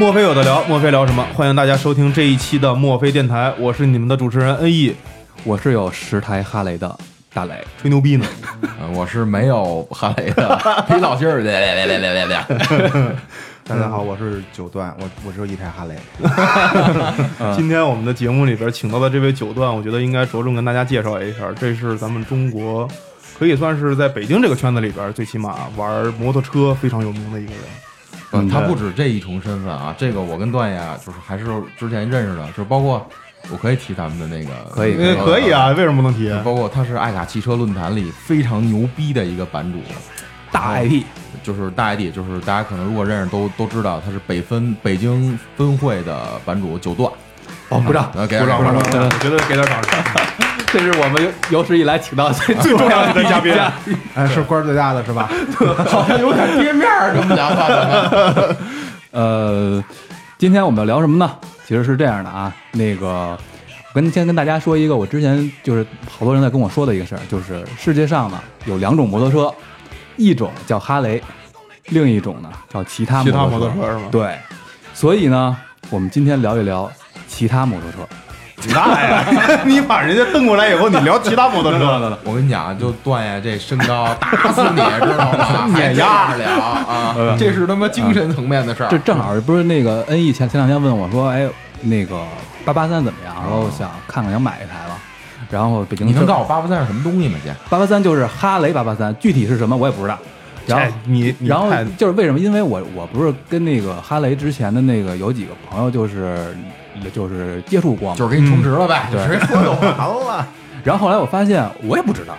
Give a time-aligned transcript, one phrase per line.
[0.00, 1.22] 墨菲有的聊，墨菲聊什么？
[1.34, 4.96] 欢迎大家收听这一期的墨菲电台，我是你们的主持人恩义，
[5.44, 6.98] 我是有十台哈雷的
[7.34, 8.24] 大雷，吹牛逼呢。
[8.96, 11.52] 我是没有哈雷的 皮老劲儿的。
[13.64, 15.94] 大家好，我是九段，我我只有一台哈雷。
[17.54, 22.88] 今天我们的节目里边请到的这位九段，我觉得应该着重跟大家介绍一下，这是咱们中国
[23.38, 27.60] 可以算是在北京这个圈子里边，最起码玩摩托车非常有名的一个人。
[28.32, 31.44] 嗯，他不止这一重身份啊，这个我跟段爷就是还是
[31.76, 33.04] 之前认识的，就是包括
[33.50, 36.30] 我可以提咱们的那个，可以可以啊，为什么不能提？
[36.44, 39.78] 包括他是爱卡汽车论坛里非常牛逼的一个版主，
[40.52, 41.02] 大 IP，
[41.42, 47.10] 就是大 ID，就是大家可能如果认识都都知道他是北分北京分会的版主九段。
[47.70, 50.49] 哦，鼓掌，给鼓掌，鼓掌，我觉得给点掌声。
[50.72, 53.52] 这是我们有有史以来请到最 最重要的嘉宾，
[54.14, 55.28] 哎，是官最大的是吧？
[55.90, 57.66] 好像有点跌面儿，这么讲话。
[59.10, 59.82] 呃，
[60.38, 61.28] 今天我们要聊什么呢？
[61.66, 63.36] 其实是这样的啊，那个
[63.92, 69.52] 跟先跟大家说一个，我之前就是好多人在跟我说的一个事儿，就是世界上呢有两种摩托车，
[70.16, 71.20] 一种叫哈雷，
[71.86, 74.08] 另一种呢叫其他其他摩摩托车是吗？
[74.12, 74.38] 对，
[74.94, 75.56] 所以呢，
[75.90, 76.88] 我们今天聊一聊
[77.26, 77.98] 其他摩托车。
[78.68, 79.24] 那呀，
[79.64, 82.18] 你把人家蹬过来以后，你聊其他摩托车了。
[82.24, 85.66] 我跟你讲，就段爷这身高打死你， 知道吗？
[85.74, 87.36] 碾压了啊！
[87.38, 88.88] 这是他妈精神层面的事儿。
[88.90, 91.48] 这正好不是那个 N E 前前两天问我说，哎，
[91.82, 92.20] 那个
[92.64, 93.34] 八八三怎么样？
[93.42, 94.98] 然后想看看想买一台吧。
[95.50, 97.36] 然后北京，你能告诉我八八三是什么东西吗？
[97.42, 100.16] 姐，八八三就是哈雷八八三，具体是什么我也不知道。
[100.66, 102.38] 然后你，然后就是为什么？
[102.38, 106.54] 因为我我不是跟那个哈雷之前的那个有几个朋友，就是
[107.10, 110.46] 就是接触过嘛，就是给你充值了呗，对，直接说就完了。
[110.84, 112.34] 然后后来我发现我也不知道，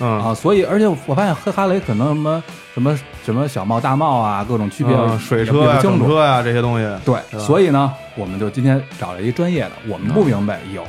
[0.00, 2.42] 嗯啊，所以而且我发现黑哈雷可能什么
[2.74, 6.88] 什么什么小帽大帽啊，各种区别，水车呀、整车呀这些东西。
[7.04, 10.84] 对，所以呢，我们就今天找了一专业的，我们不明白有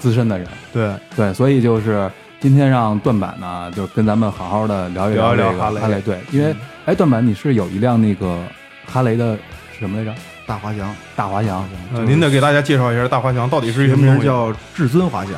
[0.00, 2.10] 资深的人，对对，所以就是。
[2.40, 5.98] 今天让段板呢，就跟咱们好好的聊一聊这个哈雷。
[6.02, 8.38] 对，因为哎，段板你是有一辆那个
[8.84, 9.34] 哈雷的
[9.78, 10.12] 什么来着？
[10.46, 11.66] 大滑翔，大滑翔。
[12.06, 15.32] 您得给大家介绍一下大滑翔到底是一个名叫至尊滑翔，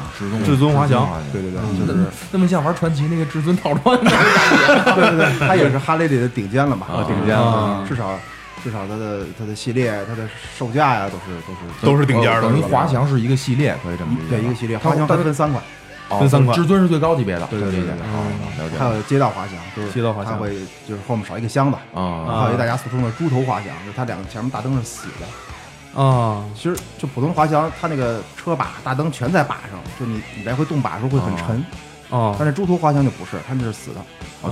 [0.44, 1.09] 至尊滑翔。
[1.33, 1.99] 对对对，就是
[2.33, 4.94] 那么像玩传奇那个至尊套装的感觉。
[4.94, 8.19] 对对对， 它也是哈雷里的顶尖了嘛，顶尖了，至少
[8.65, 10.28] 至少它的它的系列，它的
[10.59, 12.43] 售价呀，都是都是都是顶尖的。
[12.43, 14.37] 等于滑翔是一个系列，可以这么理解。
[14.37, 15.62] 对，一个系列，滑翔它分三款。
[16.09, 18.78] 分三款，至尊是最高级别的，对对对，了解。
[18.78, 20.55] 还有街道滑翔，就是街道滑翔，它会
[20.89, 22.43] 就是后面少一个箱子啊。
[22.43, 26.44] 还有一大家俗称的猪头滑翔，就是它两个前面大灯是死的啊。
[26.55, 31.65] 其实就普通滑翔，它那个车把、大灯全在把上，就你你来回动把的时候会很沉
[32.09, 32.37] 啊。
[32.38, 34.00] 但是猪头滑翔就不是，它那是死的，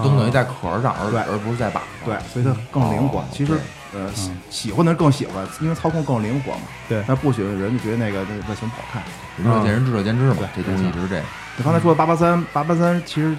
[0.02, 3.24] 灯等于在壳上，而，而不是在把上，对，所以它更灵活。
[3.30, 3.52] 其实
[3.94, 6.62] 呃喜喜欢的人更喜欢，因为操控更灵活嘛。
[6.88, 9.00] 对，但不喜欢的人就觉得那个那外形不好看。
[9.36, 11.22] 仁者见仁，智者见智嘛，这东西一直是这。
[11.56, 13.34] 你刚才说的八八三，八八三其实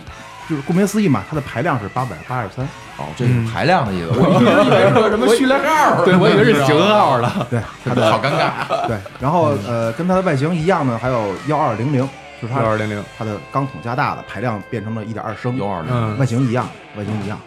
[0.50, 2.68] 就是顾名思义嘛，它的排量是八百八十三。
[2.98, 4.08] 哦，这是排量的意思。
[4.16, 7.30] 我以为是什么序列号，对我以为是型号的。
[7.50, 8.88] 对， 它的好尴尬。
[8.88, 12.08] 对，然后呃，跟它的外形一样的还有幺二零零，
[12.42, 15.58] 就是它幺二零零，它的钢筒加大了，排量变成了一点二升。
[15.58, 16.66] 幺二零，外形一样，
[16.96, 17.38] 外形一样。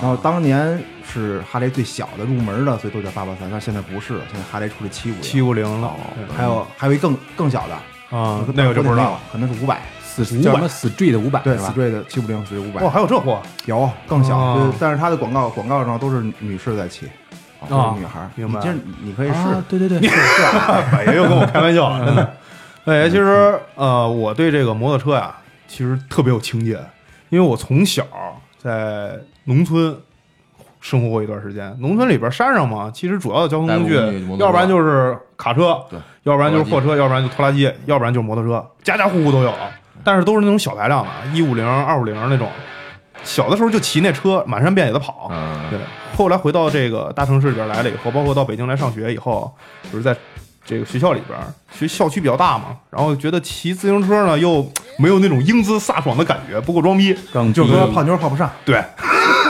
[0.00, 3.50] 然后当年是哈雷最小的入门的，所以都叫八八三。
[3.50, 5.90] 但现在不是，现在哈雷出了七五七五零了。
[6.36, 9.82] 还有还有一更更小的啊，那个就不知道了，可能是五百。
[10.42, 12.82] 叫什么 Street 五百对，Street 的七五零 Street 五百。
[12.82, 13.40] 哇，还有这货？
[13.66, 17.06] 有更小，但是它的广告广告上都是女士在骑，
[17.68, 18.28] 都是女孩。
[18.34, 18.60] 明白？
[18.60, 19.34] 其实你可以试。
[19.68, 22.32] 对对对，是是，也 又跟我开玩笑，真的。
[22.86, 25.34] 哎，其实呃，我对这个摩托车呀，
[25.66, 26.78] 其实特别有情节，
[27.30, 28.04] 因为我从小
[28.58, 29.96] 在农村
[30.80, 31.76] 生活过一段时间。
[31.80, 33.96] 农村里边山上嘛，其实主要的交通工具，
[34.38, 39.52] 要不然就是卡车，对，要不然就是货车，要不然就拖拉机，要不然就是摩托车，家家户户都有。
[40.04, 42.48] 但是都是那种小排量的，一五零、二五零那种。
[43.24, 45.30] 小的时候就骑那车满山遍野的跑，
[45.68, 45.78] 对。
[46.16, 49.52] 后来回到这个大城市里边来了以后，包括到北京来上学以后，
[49.90, 50.16] 就是在
[50.64, 51.36] 这个学校里边，
[51.72, 54.64] 学校区比较大嘛，然后觉得骑自行车呢又
[54.98, 58.80] 没有那种英姿飒爽的感觉，不够装逼，刚就说泡妞泡不上，对，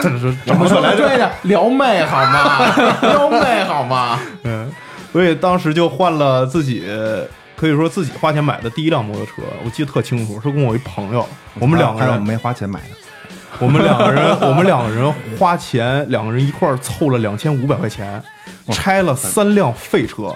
[0.01, 1.07] 真的是怎么说来着？
[1.07, 2.65] 对的，撩妹好吗？
[3.01, 4.19] 撩妹好吗？
[4.43, 4.71] 嗯，
[5.13, 6.83] 所以当时就换了自己，
[7.57, 11.27] 可以说自己花钱买的第一辆摩托车，我记得特清楚，是跟我一朋友，
[11.59, 12.95] 我们两个人，没花钱买的，
[13.57, 18.21] 我们两个人，我们两个人花钱，两个人一块儿凑了两千五百块钱，
[18.69, 20.31] 拆了三辆废车，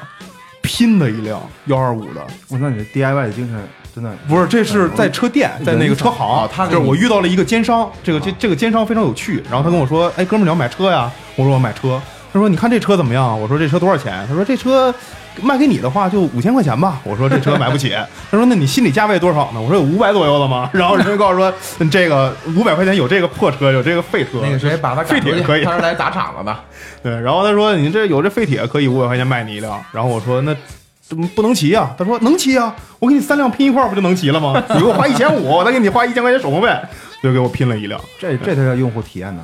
[0.63, 2.25] 拼的一辆幺二五的。
[2.49, 11.11] 我说你这 DIY 的精神真的不是，这是在车店，在那个车行啊，他就是我遇到了一个奸商，这个这这个奸商非常有趣，然后他跟我说，哎，哥们儿你要买车呀？
[11.35, 12.01] 我说我买车。
[12.33, 13.39] 他说你看这车怎么样？
[13.39, 14.25] 我说这车多少钱？
[14.27, 14.93] 他说这车
[15.41, 16.99] 卖给你的话就五千块钱吧。
[17.05, 17.91] 我说这车买不起。
[18.31, 19.61] 他说那你心理价位多少呢？
[19.61, 20.69] 我说有五百左右的吗？
[20.73, 26.55] 然后人家告诉说嗯这个五百块钱有这个破车，有这个废车，那个谁把他废铁可以他是来砸场子的。
[27.03, 30.55] 对，然后他说你这有这废铁可以五百块钱卖你一辆，然后我说那
[31.01, 34.63] 怎么不能骑啊、他说能骑啊、我给你三辆拼一块儿不就能骑了吗？
[34.73, 36.73] 你给我花一千五，我再给你花一千块钱手工费，
[37.21, 37.99] 就给我拼了一辆。
[38.19, 39.43] 这这才叫用户体验呢，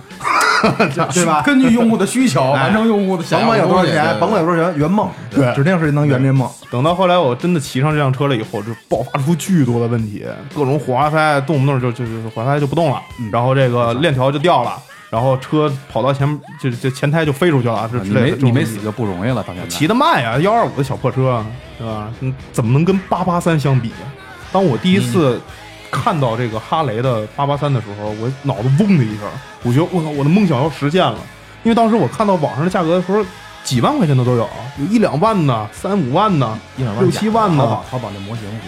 [1.13, 1.41] 对吧？
[1.45, 6.49] 根据用户的需求，哎完成用户的想甭管有多少钱，甭管有多少钱，圆梦，对指定是能圆这梦。
[6.71, 10.25] 等到后来我真的骑上这辆车了以后，就爆发出巨多的问题，
[10.55, 13.01] 各种火花塞动不动就就就就火花塞就不动了，
[13.31, 14.73] 然后这个链条就掉了，
[15.09, 16.27] 然后车跑到前
[16.59, 21.43] 就就前胎就飞出去了，这之你没类的你没死就不容易了，到现在骑得慢呀，幺二五的小破车，
[21.77, 22.09] 对吧？
[22.19, 23.91] 嗯，怎么能跟八八三相比？
[24.51, 25.39] 当我第一次
[25.91, 29.27] 看到这个哈雷的八八三的时候，我脑子嗡的一声，
[29.63, 31.17] 我觉得我操，我的梦想要实现了。
[31.63, 33.25] 因为当时我看到网上的价格的时候，
[33.63, 34.49] 几万块钱的都有，
[34.79, 38.67] 有一两万的，三五万的，一两万六七万的淘宝，淘宝那模型估计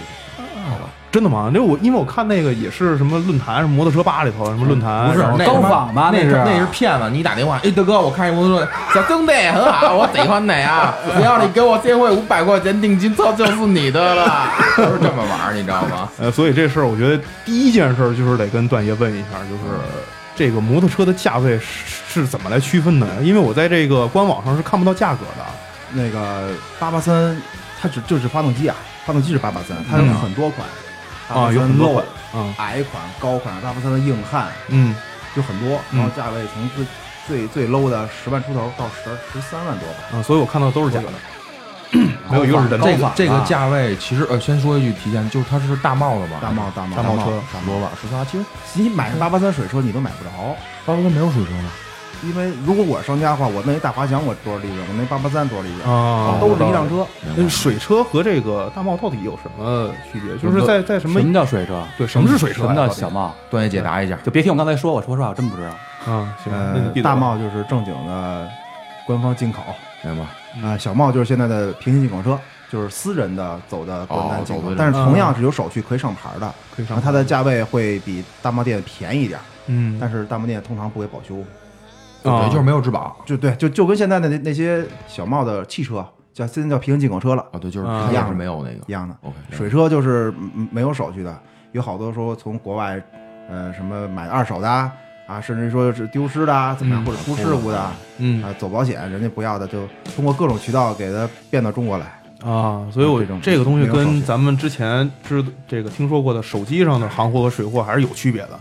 [1.11, 1.49] 真的吗？
[1.51, 7.09] 那我因为我看那个也是什么论坛，什么摩托车吧里头什么论坛，不是高仿吧那是那那是骗子。
[7.09, 10.93] 你打电话，哎，大哥，我看一摩托车，小兄弟很好，我喜欢你啊！
[11.15, 14.49] 只 要你给我先汇五百块钱定金，车就是你的了。
[14.77, 16.07] 都是这么玩儿，你知道吗？
[16.19, 19.79] 呃，所以这事儿我觉得第一件事儿就是得跟段爷问一下，就是
[20.35, 23.07] 这个摩托车的价位是是怎么来区分的？
[23.23, 25.43] 因为我在这个官网上是看不到价格的。
[25.91, 27.35] 那个八八三，
[27.81, 28.75] 它只就是发动机啊，
[29.07, 30.67] 发动机是八八三，它有嗯很多款
[31.29, 34.95] 啊有很多款嗯矮款、高款，八八三的硬汉嗯，
[35.35, 36.85] 就很多，嗯然后价位从最
[37.27, 40.17] 最最 low 的十万出头到十十三万多吧。
[40.19, 41.09] 啊，所以我看到的都是假的，
[42.29, 42.85] 没有一个是真的。
[42.85, 46.37] 这个这个价位其实呃，先说一句提前，就是它是大帽的吧？
[46.41, 48.25] 大帽大帽帽大帽车十多吧，十仨。
[48.25, 50.29] 其实你买八八三水车你都买不着，
[50.85, 51.69] 八八三没有水车吗？
[52.23, 54.79] 因为如果我是商家的话，我那一大华翔我多少利润？
[54.87, 55.89] 我那八八三多少利润？
[55.89, 57.05] 啊，都是一辆车，
[57.35, 60.37] 那水车和这个大帽到底有什么区别？
[60.37, 61.83] 就是在在什么什么叫水车？
[61.97, 63.33] 对什么是水车什么叫小帽？
[63.49, 64.17] 段爷解答一下。
[64.23, 65.69] 就别听我刚才说，我说实话我真不知道。
[66.11, 66.35] 啊？
[66.43, 68.47] 行，那你呃闭，嘴大吧帽就是正经的
[69.07, 69.61] 官方进口，
[70.03, 70.67] 明白？
[70.67, 72.37] 啊，小帽就是现在的平行进口车，
[72.69, 81.45] 就是私人的走的国哦难进口，的但是同样是有手续可以上牌的，可以上然后它的价位会比大贸店便宜一点，嗯但是大贸店通常不给保修，啊
[82.21, 89.35] 对，就是没有质保就对，就就跟现在的那那些小贸的汽车叫现在叫平行进口车了啊，对，就是啊它也是没有那个一样的，OK。
[89.51, 91.39] 水车就是嗯没有手续的，
[91.71, 93.01] 有好多说从国外，
[93.49, 94.91] 呃，什么买二手的啊，
[95.27, 97.77] 啊甚至说是丢失的啊，怎么样，嗯或者出事故的
[98.17, 102.05] 嗯啊，嗯走保险人家不要的，就通过各种渠道给它变到中国来。
[102.43, 108.59] 啊，所以我这个东西跟咱们之前知这个听说过的手机上的行货和水货还是有区别的。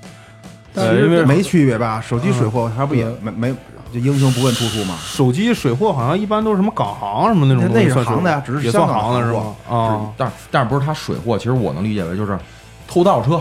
[0.78, 2.00] 呃，因为没区别吧？
[2.00, 3.16] 手机水货它不也嗯。
[3.22, 3.54] 没没
[3.90, 4.96] 就英雄不问出处嘛？
[5.02, 9.40] 手机水货好像一般都是什么港行什么那种那那是行的呀只是也算香港行的是吧？
[9.66, 12.38] 啊，但但是不是它水货，其实我能理解为就是
[12.86, 13.40] 偷盗车、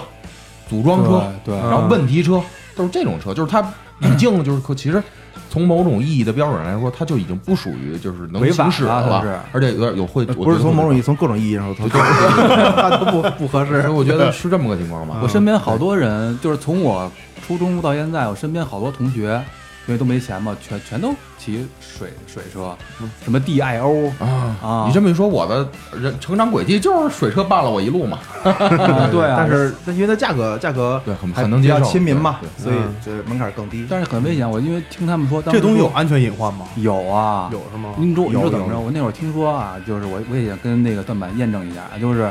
[0.70, 2.41] 组装车，对然后问题车
[2.77, 3.62] 都是这种车，就是它
[4.00, 5.03] 已经就是可其实
[5.50, 9.27] 从某种意义的标准来说，它就已经不属于就是能行驶了是。
[9.27, 13.89] 了，而且有点有会，呃不是从某种意义，从各种意义上说，它都不不合适。
[13.89, 15.17] 我觉得是这么个情况吧。
[15.22, 17.12] 我身边好多人，就是从我
[17.48, 19.42] 初中到现在，我身边好多同学，
[19.88, 22.75] 因为都没钱嘛，全全都骑水水车，
[23.24, 25.66] 什么 DIO 啊啊你这么一说，我的
[25.98, 28.20] 人成长轨迹就是水车伴了我一路嘛。
[28.44, 33.88] 啊，对啊，但是但因为它价格价格对很能接受亲民嘛对，所以嗯这门槛更低。
[33.89, 34.50] 但是很危险。
[34.50, 36.66] 我因为听他们说，当时这东西有安全隐患吗？
[36.75, 37.94] 有啊，有是吗？
[37.98, 38.77] 您说你有说怎么着？
[38.77, 42.30] 我那会儿听说啊，就是我我也想跟那个段板验证一下，就是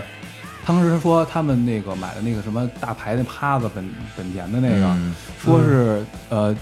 [0.66, 5.14] 当时说他们那个买的那个什么大牌那趴子本本田的那个，嗯。
[5.40, 6.54] 说是呃，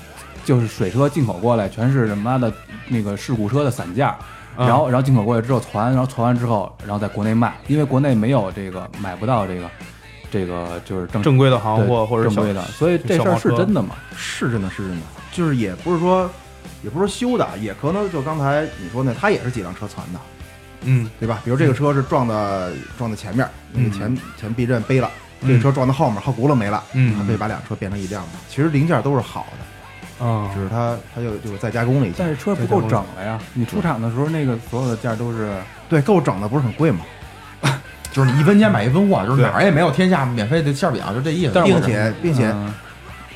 [0.44, 2.52] 就是水车进口过来，全是他妈的
[2.88, 4.16] 那个事故车的散架，
[4.58, 4.66] 嗯。
[4.68, 9.70] 然后然后进口过来之后传，然后传完之后，然后在国内卖，因为国内没有这个买不到这个
[10.30, 13.96] 这个就是正正规的行货或者正规的，所以这事儿是真的吗？
[14.14, 16.28] 是真的，是真的，就是也不是说，
[16.82, 20.20] 也不是说修的，也可能就刚才你说那，他也是几辆车传的，
[20.84, 21.40] 嗯对吧？
[21.44, 25.10] 比如这个车是撞的撞的前面，那个前前避震背了，
[25.42, 28.30] 这个车撞到后面，后轱辘没了，嗯它可以把两车变成一辆的。
[28.48, 29.46] 其实零件都是好
[30.18, 32.28] 的，啊只是它它就就是再加工了一下但。
[32.28, 33.38] 是车不够整了呀！
[33.52, 35.52] 你出厂的时候，那个所有的件都是
[35.88, 37.00] 对，够整的不是很贵吗？
[38.12, 41.52] 就是你一分钱买一分货，就是哪儿也没有天下免费的馅儿饼，就这意思。
[41.54, 42.72] 但并且并且嗯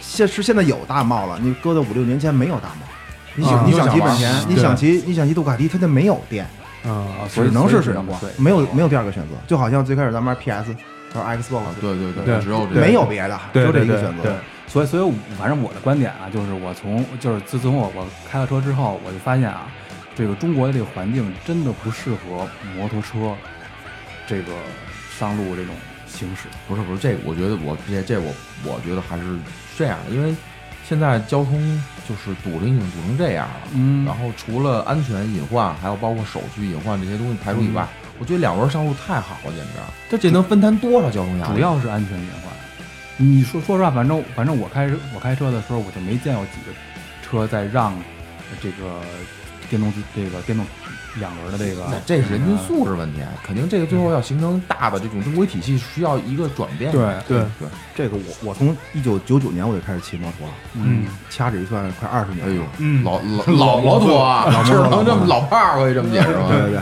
[0.00, 2.86] 现是现在有大贸了，你搁到五六年前没有大贸。
[3.34, 6.46] 你啊想你想骑本田，你想骑你想骑杜卡迪，它就没有电，
[6.84, 9.34] 啊所以只能是水上光对，没有没有第二个选择。
[9.46, 10.74] 就好像最开始咱们玩 PS
[11.12, 14.36] 或者 Xbox，对对对只有这个没有别的，只有这一个选择。
[14.66, 19.66] 所以，所以反正我的观点啊，就是我从就是自从我我开了车之后，我就发现啊，
[20.14, 23.34] 这个中国的这个环境真的不适合摩托车
[24.26, 24.52] 这个
[25.18, 25.74] 上路这种
[26.06, 26.48] 行驶。
[26.68, 28.30] 不是不是这个，我觉得我这这我
[28.64, 29.24] 我觉得还是
[29.76, 30.34] 这样的，因为
[30.88, 33.68] 现在交通就是堵成已经堵成这样了。
[33.74, 37.86] 嗯然后除了安全隐患，还有包括手续隐患这些东西排除以外，
[38.18, 39.72] 我觉得两轮上路太好了，简直
[40.08, 41.54] 这这能分摊多少交通压力？
[41.54, 42.52] 主要是安全隐患。
[43.18, 46.72] 你说说实话，反正反正我开我开车的时候，我就没见过几个
[47.22, 47.92] 车在让
[48.62, 49.00] 这个
[49.68, 50.66] 电动机这个电动
[51.18, 56.90] 两轮的这个那，这是人均素质问题，肯定这个最后要形成大的这种正规体系，需要一个转变。
[56.92, 62.52] 对对对，这个我我从一九九九年我就开始骑摩托了，嗯，掐指一算快二十年了。
[62.52, 66.46] 哎呦，嗯 老老老摩托啊，老摩托只能这么老炮儿，可以这么解释吗？
[66.48, 66.80] 对对对。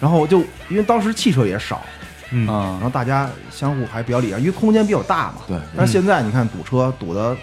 [0.00, 1.82] 然后就因为当时汽车也少，
[2.30, 5.34] 嗯啊然后大家相互还比较礼让，因为空间比较大嘛。
[5.46, 7.36] 对，但是现在你看堵车堵的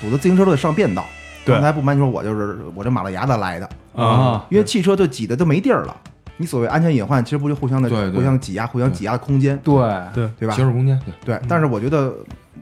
[0.00, 1.04] 堵的自行车都得上便道。
[1.44, 5.96] 对刚才不瞒你说，我就是我这马路牙子来的，啊因为汽车就挤的都没地儿了。
[6.38, 9.74] 你所谓安全隐患，其实不就互相的对对互相挤压、互相挤压的空间，对
[10.12, 10.66] 对对吧行？
[10.66, 11.40] 驶空间，对，对。
[11.48, 12.12] 但是我觉得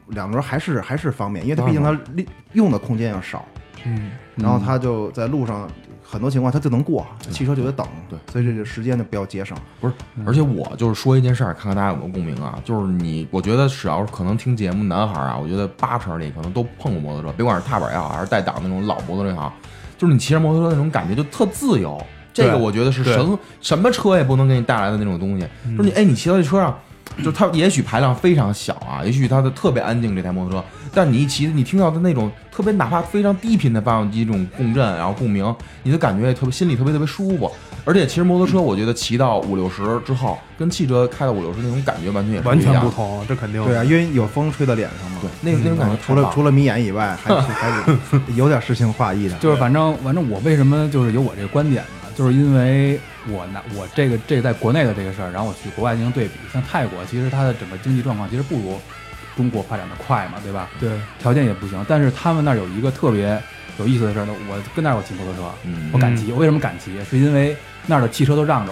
[0.09, 3.43] 两轮还是还是方便，因为它毕竟它利用的空间要少，
[3.85, 5.67] 嗯然后它就在路上
[6.03, 9.57] 很多情况它就能过，汽车就得等，对，所以这个时间就比较节省。
[9.79, 9.93] 不是，
[10.25, 12.59] 而且我就是说一件事儿，看看大家有没有共鸣啊。
[12.63, 19.53] 就是你，我觉得只要是可能听节目男孩儿啊，我觉得八成里可能都碰过摩托车，别管是踏板也好，还是带档那种老摩托车也好，
[20.01, 22.03] 就是你骑着摩托车那种感觉就特自由。
[22.33, 25.45] 这个我觉得是对什什么车也不能给你带来的那种东西。
[25.77, 26.75] 就是你，哎，你骑到这车上，
[27.23, 37.51] 就它也许排量非常小啊，也许它的特别安静这台摩托车，但你一骑，你听到的那种特别哪怕非常低频的发动机这种共振，然后共鸣，你的感觉也特别心里特别特别舒服。
[37.83, 42.89] 而且其实摩托车，我觉得骑到五六十之后，跟汽车开到五六十那种感觉完全也是完全一样的。
[42.89, 45.17] 不同，这肯定对啊，因为有风吹到脸上嘛。
[45.19, 49.35] 对，那个那种感觉除了除了了迷眼以外，还是 还是有点诗情画意的。
[49.37, 52.09] 就是反正反正我为什么就是有我这个观点呢？
[52.15, 52.99] 就是因为
[53.29, 58.79] 我拿我这个这个在国内的这个事儿，然后我去国外进行对比，像泰国其实它的整个经济状况其实不如
[59.35, 60.69] 中国发展的快嘛，对吧？
[60.79, 63.41] 对条件也不行，但是他们那儿有一个特别
[63.77, 67.03] 有意思的事儿呢，我跟那儿我骑摩托车，嗯我敢骑，我为什么敢骑？
[67.05, 67.55] 是因为
[67.87, 68.71] 那儿的汽车都让着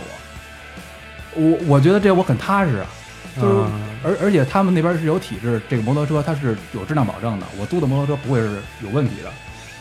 [1.36, 2.88] 我，我我觉得这我很踏实啊，
[3.39, 3.72] 就是啊
[4.03, 9.29] 而而且他们那边是有体制，这个摩托车它是有质量保证的，我租的摩托车不会是有问题的。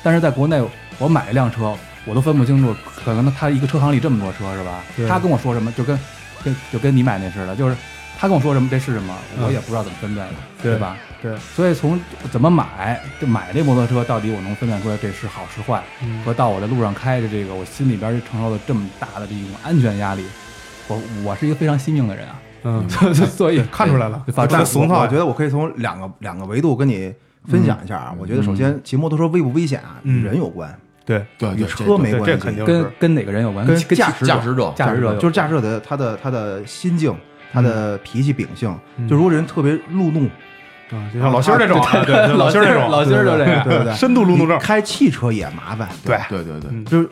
[0.02, 0.62] 但是在国内，
[0.98, 1.76] 我买一辆车，
[2.08, 2.74] 我都分不清楚，
[3.04, 4.82] 可能他一个车行里这么多车是吧？
[5.08, 5.98] 他跟我说什么，就跟
[6.42, 7.76] 跟就跟你买那似的，就是
[8.18, 10.96] 他跟我说什么这是什么，嗯我也不知道怎么分辨的，对吧？
[11.20, 11.98] 对，所以从
[12.30, 20.24] 怎么买，就买这摩托车，到底我能分辨出来这是好是坏，嗯和到我在路上开的这个，我心里边承受了这么大的这种安全压力，
[20.86, 22.88] 我我是一个非常惜命的人啊，嗯，
[23.26, 27.12] 所以看出来了，反正这俗套我我觉得我可以从两个两个维度跟你
[27.48, 28.14] 分享一下啊。
[28.16, 30.72] 我觉得首先骑摩托车危不危险啊，嗯与人有关，
[31.08, 32.26] 对与对对对车没关系。
[32.26, 33.66] 这肯定跟跟哪个人有关？
[33.66, 37.16] 跟跟驾驶驾驶者驾驶者就是驾驶者的他的他的心境，
[37.52, 38.72] 他的脾气秉性。
[38.98, 40.26] 嗯就如果人特别路怒，
[40.90, 45.88] 啊，就像老心儿这种老心儿这种，老心儿就这样对对对，深度路怒症，开汽车也麻烦。
[46.04, 47.08] 对对对对，嗯就是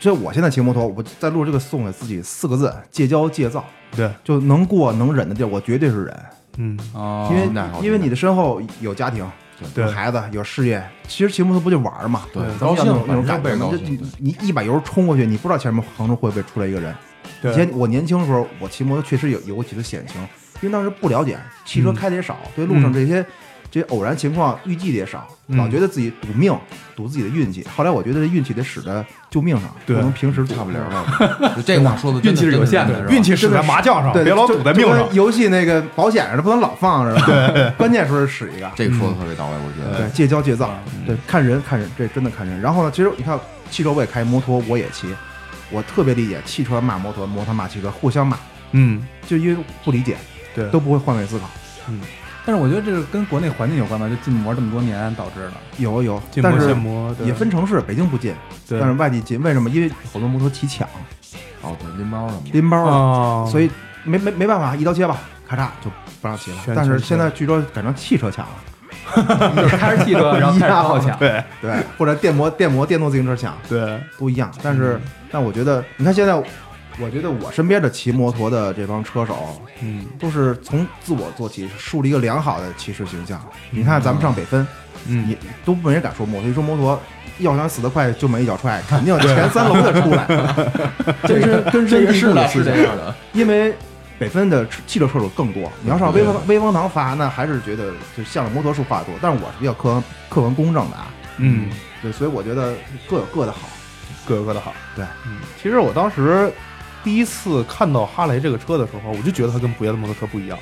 [0.00, 3.64] 这我现在骑摩托，我在路这个送给自己四个字：戒骄戒躁。
[3.94, 6.16] 对，就能过能忍的地儿，我绝对是忍，
[6.58, 9.30] 嗯，哦，因为因为你的身后有家庭，对
[9.74, 10.82] 有孩子，有事业。
[11.06, 12.22] 其实骑摩托不就玩儿嘛？
[12.32, 16.94] 对咱们要那种感觉，高兴就你你一把油冲过去，你不知道前面横着会不会出来一个人。
[17.42, 20.20] 对以前我年轻的时候，我骑摩托确实有有过几次险情，
[20.60, 23.24] 因为当时不了解，汽车嗯开的也少，对路上这些
[23.70, 26.56] 这偶然情况预计的也少，嗯老觉得自己赌命，
[26.94, 27.66] 赌自己的运气。
[27.76, 31.56] 后来我觉得这运气得使在救命上，不对能平时赌差不了了。
[31.66, 35.14] 这话说的真的运气是有限的是吧运气使在麻将上，对，别老赌在命上跟。
[35.14, 37.14] 游戏那个保险似的，不能老放着。
[37.26, 38.70] 对，关键时候使一个。
[38.74, 39.98] 这个说的特别到位，我觉得。
[39.98, 40.70] 对，戒骄戒躁，
[41.06, 42.60] 对，看人看人，这真的看人。
[42.60, 43.38] 然后呢，其实你看，
[43.70, 45.14] 汽车我也开，摩托我也骑，
[45.70, 48.38] 我特别理解汽车骂摩托，摩托骂汽车，互相骂，
[48.72, 50.16] 嗯，就因为不理解，
[50.54, 51.48] 对都不会换位思考。
[51.88, 52.00] 嗯，
[52.46, 55.52] 但是我觉得这个跟国内环境有关吧，就禁摩这么多年导致的。
[55.78, 58.32] 有有，禁摩但是限摩对也分城市，北京不禁，
[58.68, 59.42] 对但是外地禁。
[59.42, 59.68] 为什么？
[59.68, 60.88] 因为好多摩托骑抢、
[61.60, 62.34] 哦，对，拎包的。
[62.52, 63.68] 拎包的，啊，所以
[64.04, 65.90] 没没没办法，一刀切吧，咔嚓就
[66.22, 66.72] 不让骑了全。
[66.72, 71.18] 但是现在据说改成汽车抢了， 就是开着汽车，然后开着后抢。
[71.18, 74.48] 对对，或者电摩、电摩、电动自行车抢对，都一样。
[74.62, 75.00] 但是，
[75.32, 76.40] 但我觉得，你看现在，
[76.98, 83.40] 我觉得我身边的骑摩托的这帮车手，嗯都是从自我做起，树立一个良好的骑士形象。
[83.70, 84.66] 你看咱们上北分，
[85.06, 86.98] 嗯，你都没人敢说摩托，一说摩托。
[87.38, 90.24] 要想死得快，就没一脚踹， 肯定前三楼的出来，
[91.28, 92.74] 根深根深蒂固的思是想。
[92.74, 93.14] 这样的。
[93.34, 93.74] 因为
[94.18, 99.14] 北分的汽车车主更多，你要上威风威风堂发，那还是觉得就向着摩托数话多。
[99.20, 101.68] 但是我是比较客观客观公正的啊，嗯，
[102.00, 102.72] 对，所以我觉得
[103.06, 103.68] 各有各的好。
[104.26, 104.72] 各有各的好。
[104.96, 106.50] 对，嗯，其实我当时
[107.06, 110.58] 第一次看到哈雷这个车的时候，我就觉得它跟别的摩托车不一样，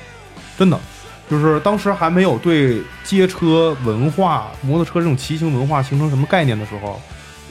[0.59, 0.79] 真的，
[1.27, 7.01] 就是当时还没有对街车文化、摩托车这种骑行文化形成什么概念的时候，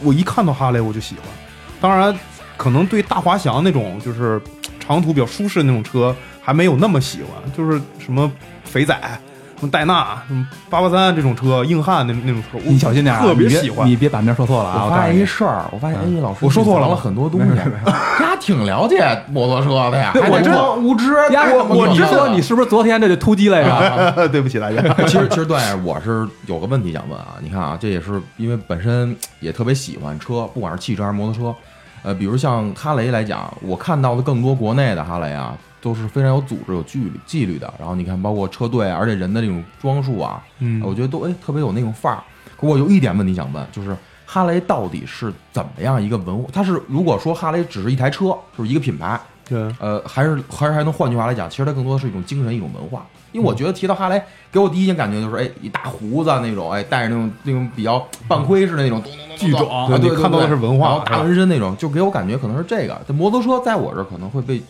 [0.01, 1.25] 我一看到哈雷我就喜欢。
[1.81, 2.17] 当然，
[2.57, 4.41] 可能对大滑翔那种就是
[4.79, 8.31] 长途比较舒适的那种车还没有那么喜欢，就是什么
[8.63, 8.97] 肥仔。
[9.71, 13.89] 戴纳、什么八八三这种车，硬汉那那种车，你小心点啊，特别你别喜欢。
[13.89, 14.85] 你别把名说错了啊！
[14.85, 24.29] 我发现一事儿，我发现哎，老师我说错了很多东西，他 挺了解摩托车的呀，对我知还得说道无知，呀，我我知道你是不是昨天这就突击来着？
[24.29, 24.83] 对不起大家。
[25.07, 31.55] 其实其实段爷，我是有个问题想问啊，你看啊，这也是因为本身也特别喜欢车，不管是汽车还是摩托车，
[32.03, 35.55] 呃，比如像哈雷来讲，我看到的更多国内的哈雷啊，
[35.85, 37.73] 都是非常有组织、有纪律、纪律的。
[37.79, 42.23] 然后你看，包括车队啊，而且人的这种装束啊，嗯我觉得都哎特别有那种范儿。
[42.59, 46.49] 可我有一点问题想问，就是哈雷到底是怎么样一个文化？
[46.51, 53.05] 它是如果说哈雷只是一台车，就是一个品牌，对，呃，还是还是还能换句话来讲，其实它更多的是一种精神，一种文化。
[53.33, 54.23] 因为我觉得提到哈雷，
[54.53, 59.03] 给我第一眼感觉就是，哎，一大胡子那种，哎，戴着那种那种比较半盔似的那种，
[59.37, 62.97] 巨壮啊对对你看到的是文化然后大纹身那种，就给我感觉可能是这个。
[63.09, 64.63] 这摩托车在我这儿可能会被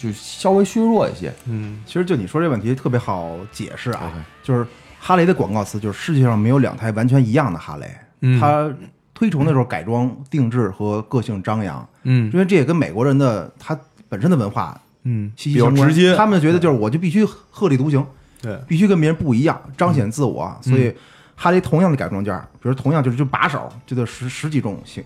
[0.00, 1.32] 就稍微削弱一些。
[1.46, 1.82] 嗯。
[1.84, 4.66] 其实就你说这问题特别好解释啊就是
[4.98, 7.86] 哈雷的广告词就是世界上没有两台完全一样的哈雷，
[8.20, 8.40] 嗯。
[8.40, 8.72] 它
[9.12, 12.30] 推崇的时候改装、定制和个性张扬，嗯。
[12.32, 15.88] 因为这也跟美国人的他本身的文化嗯，比较息息相关。
[15.88, 18.06] 直接，他们觉得就是我就必须鹤立独行，
[18.42, 20.54] 对，必须跟别人不一样，彰显自我。
[20.60, 20.94] 所以
[21.34, 25.02] 哈雷同样的改装件，比如同样就是就把手，就得十十几种型，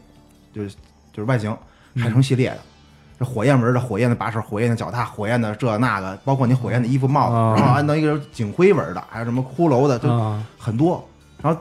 [0.53, 0.71] 就是
[1.13, 1.57] 就是外形
[1.97, 2.59] 还成系列的。
[3.19, 11.07] 这火焰纹的、火焰的把手、火焰的脚踏、火焰的这那个，包括你火焰的衣服、帽子，啊然后安到一个警徽纹的，还有什么骷髅的，就啊，很多。
[11.41, 11.61] 然后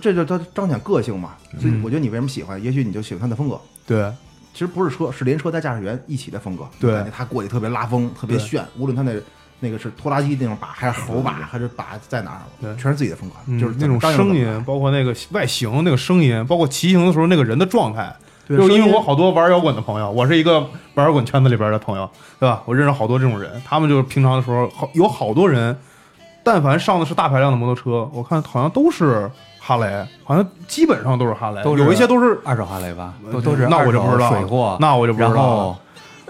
[0.00, 1.34] 这就它彰显个性嘛。
[1.60, 2.60] 所以我觉得你为什么喜欢？
[2.62, 3.60] 也许你就喜欢他的风格。
[3.86, 4.10] 对，
[4.52, 6.66] 其实不是车，是连车带驾驶员一起的风格。
[6.80, 8.64] 对感觉他过去特别拉风，特别炫。
[8.76, 9.12] 无论他那
[9.60, 18.12] 那个是拖拉机那种把，还是猴把，还是把在哪儿，对全是自己的风格，嗯就是那种声音，包括那个外形、那个声音，包括骑行的时候那个人的状态。
[18.46, 20.60] 对就是因为我好多玩摇滚的朋友，我是一个
[20.94, 22.08] 玩摇滚圈子里边的朋友，
[22.40, 22.62] 对吧？
[22.64, 25.76] 我认识好多这种人，他们就是平常的时候，好有好多人，
[26.42, 35.76] 但凡上的是大排量的摩托车，我看好像都是哈雷，好像基本上都是哈雷，都有一些都是，二手哈雷吧，都都是那我就不知道水货，那我就不知道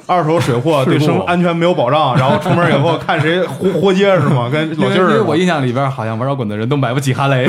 [0.06, 4.48] 二手水货对生安全没有保障，然后出门以后看谁活活街是吗？
[4.52, 5.10] 跟因为老劲儿。
[5.10, 7.46] 因为我印象里边好像玩摇滚的人都买不起哈雷，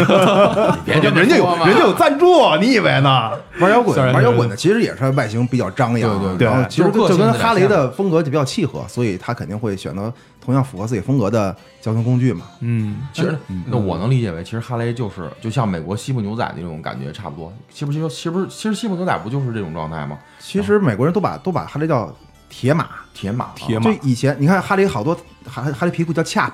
[0.86, 3.32] 别这么人家有人家有赞助，你以为呢？
[3.60, 10.12] 玩摇滚玩摇滚的其实也是外形比较张扬，对对对然后其实就跟哈雷的风格就比较契合，所以他肯定会选择
[10.44, 12.46] 同样符合自己风格的交通工具嘛。
[12.62, 13.38] 嗯，其实，
[13.68, 17.52] 那我能理解为，其实哈雷就是就像美国西部牛仔那种感觉差不多。
[17.70, 20.18] 西部西部，其实其实西部牛仔不就是这种状态吗？
[20.40, 22.14] 其实美国人都把都把哈雷叫
[22.56, 23.86] 铁马，铁马，铁马。
[23.86, 26.52] 就以前你看哈雷好多哈哈雷皮裤叫 chap，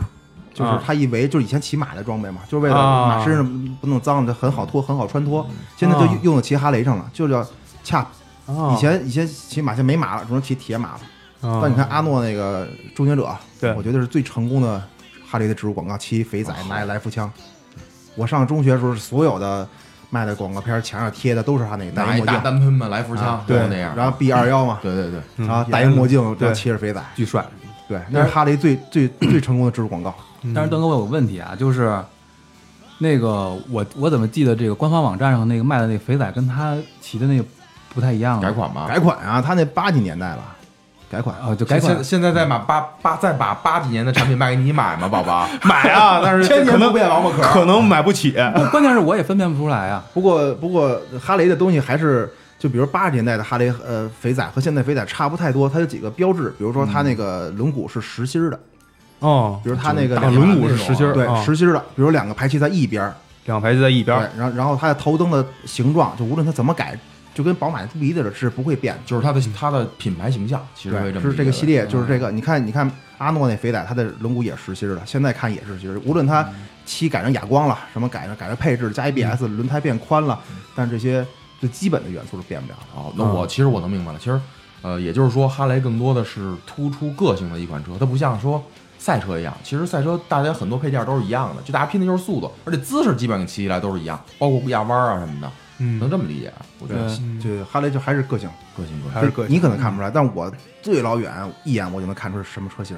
[0.54, 0.82] 就是啊。
[0.86, 3.18] 他以为就是以前骑马的装备嘛，就是为了啊。
[3.18, 3.46] 马身上
[3.82, 5.46] 不弄脏，它很好脱，很好穿脱。
[5.76, 6.20] 现在就啊。
[6.24, 7.46] 用到骑哈雷上了，就叫
[7.84, 8.06] chap。
[8.48, 8.74] 啊。
[8.74, 11.50] 以前以前骑马现在没马了，只能骑铁马了。
[11.50, 11.60] 啊。
[11.62, 13.74] 但你看阿诺那个终结者，对。
[13.74, 14.82] 我觉得是最成功的
[15.28, 17.30] 哈雷的植入广告，骑肥仔拿一来福枪。
[18.16, 19.68] 我上中学的时候，所有的
[20.10, 23.96] 卖的广告片墙上贴的都是他那个戴拿一大一墨镜，单喷嘛，来福枪啊，都那样。
[23.96, 27.46] 然后 B 二幺嘛，对对对，嗯然后戴一墨镜，对然后骑着肥仔，巨帅。
[27.88, 30.14] 对，那是哈雷最最最成功的植入广告。
[30.54, 32.00] 但是段哥，我有个问题啊，就是
[33.00, 37.44] 那个我我怎么记得这个官方网站上那个卖的那个肥仔跟他骑的那个
[37.94, 38.42] 不太一样啊？
[38.42, 40.44] 改款吧，改款啊，他那八几年代了，
[41.10, 45.48] 改款啊，就改款现现在再把八八再把八几年的产品卖给你买吗，宝宝？
[45.64, 48.32] 买啊，但是千年可能不变王八壳可能买不起。
[48.72, 50.04] 关键是我也分辨不出来啊。
[50.14, 58.60] 不过不过哈雷的东西还是就比如八十年代的哈雷呃肥仔和现在肥仔差不太多，它有几个标志，比如说它那个轮毂是实心儿的，
[59.20, 63.02] 哦，比如它那个轮毂是实心儿，对啊实心儿的，比如两个排气在一边，
[63.46, 66.98] 两个排气在一边对，，然后然后它的头灯的形状，就无论它怎么改，
[67.34, 69.02] 就跟宝马不一的是不会变的。
[69.06, 72.32] 就是它的它的品牌形象，其实会，这么是这个系列，就是这个。
[72.32, 76.02] 你看，你看阿诺那肥仔，它的轮毂也是实心儿的，现在看也是实心。
[76.06, 76.48] 无论它
[76.86, 80.40] 漆改成哑光了，什么改成改成配置加 ABS，轮胎变宽了，
[80.76, 81.26] 但是这些
[81.60, 83.00] 最基本的元素是变不了的。
[83.00, 84.40] 哦，那我其实我能明白了，其实
[84.82, 88.64] 呃，也就是说，哈雷更多的是突出个性的一款车，它不像说
[88.98, 96.00] 赛车一样，其实赛车大家很多配件都是一样的，就大家拼的就是速度，而且姿势基本上骑起来都是一样，包括压弯啊什么的，嗯。
[96.00, 96.52] 能这么理解？
[96.80, 97.10] 我觉得。
[97.42, 99.12] 就哈雷就还是个性，个性个性。
[99.14, 99.56] 还是个性。
[99.56, 101.32] 你可能看不出来，但我最老远
[101.64, 102.98] 一眼我就能看出是什么车型，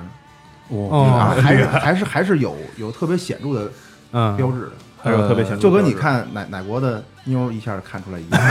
[0.70, 1.04] 哦。
[1.18, 3.72] 啊，还是还是还是有有特别显著的
[4.12, 4.62] 嗯，标志。
[4.62, 4.72] 的，
[5.04, 8.42] 还有特别显著的就跟你看哪哪国的妞一下就看出来一样。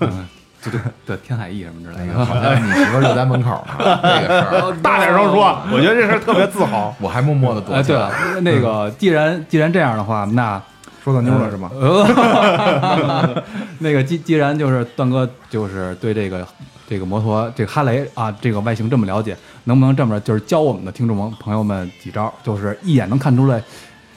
[0.00, 0.28] 嗯，
[0.62, 2.14] 对对对，天海翼什么之类的。
[2.24, 6.94] 好像你媳妇就在门口呢， 这个事儿，大点声说，我觉得这事儿特别自豪。
[7.02, 8.10] 我还默默的躲哎，起来。
[8.34, 10.62] 对了，那个既然既然这样的话，那
[11.02, 11.70] 说到妞了是吗？
[11.74, 13.42] 呃，
[13.80, 16.46] 那个既既然就是段哥就是对这个
[16.88, 23.60] 这个摩托这个哈雷啊这个外形这么了解，能不能这么着就是教我们的听众朋朋友们几招，就是一眼能看出来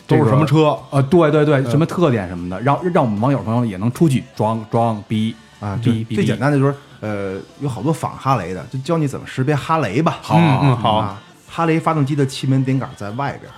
[0.06, 0.46] 都是什么？
[0.46, 0.78] 车？
[0.92, 10.20] 呃，对对对，什么特点什么的，让让我们网友朋友也能出去装装逼啊，逼逼最简单的就是呃，有好多仿哈雷的，就教你怎么识别哈雷吧。
[10.22, 11.20] 好嗯嗯好啊，
[11.50, 13.52] 哈雷发动机的气门顶杆在外边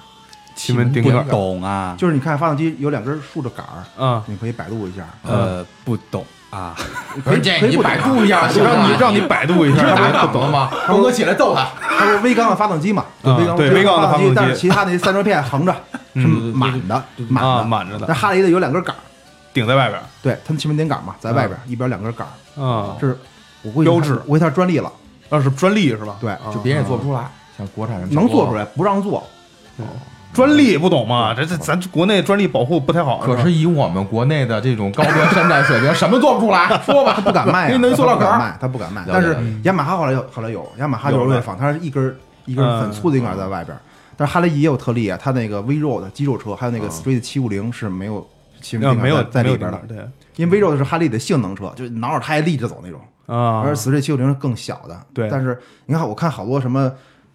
[0.57, 5.03] 儿，气门顶不杆，懂啊，就是你看发动机有两根竖着杆儿，嗯，你可以百度一下。
[5.23, 6.75] 呃不懂啊，
[7.23, 10.69] 不是这你可以百度一下，让你让你百度一下，你是打档了吗？
[10.87, 11.67] 东哥起来揍他！
[11.81, 13.05] 他是 V 缸的发动机嘛？
[13.23, 15.73] 嗯，V 缸对 V 缸的发动机但是其他那三轴片横着
[16.15, 17.63] 是嗯满的，满啊的。
[17.65, 18.99] 满着的那哈雷的有两根杆儿，
[19.53, 22.25] 顶在外边，对，它的气门顶杆嘛，在外边儿一边两根杆
[22.57, 23.17] 儿，啊，这是
[23.61, 24.15] 我估计标志。
[24.15, 24.91] 它我估计它是专利了，
[25.29, 26.15] 那是专利是吧？
[26.21, 26.47] 对，啊。
[26.53, 29.21] 就别人也做不出来，像国产人能做出来，不让做。
[30.37, 31.33] 专利不懂吗？
[31.33, 33.17] 这这咱国内专利保护不太好。
[33.17, 36.67] 可是以我们国内的这种高端山寨水平， 什么做不出来？
[36.85, 38.23] 说吧，他不敢卖、啊，给你弄一塑料壳。
[38.25, 39.03] 他不敢卖，他不敢卖。
[39.11, 43.75] 但是雅马哈后来有，后来有，雅马哈就是为了仿，它是一根一根很粗的一根在外边。
[44.15, 48.27] 但是哈雷也有特例啊，它那个 V Road 肌肉车，还有那个 Street 七五零是没有
[48.99, 49.97] 没有在里边的对，
[50.35, 54.95] 因为 V Road 是哈雷的性能车，就是挠着胎立着走那种，啊，而 Street 七五零是更小的。
[55.15, 56.91] 对但是你看，我看好多什么。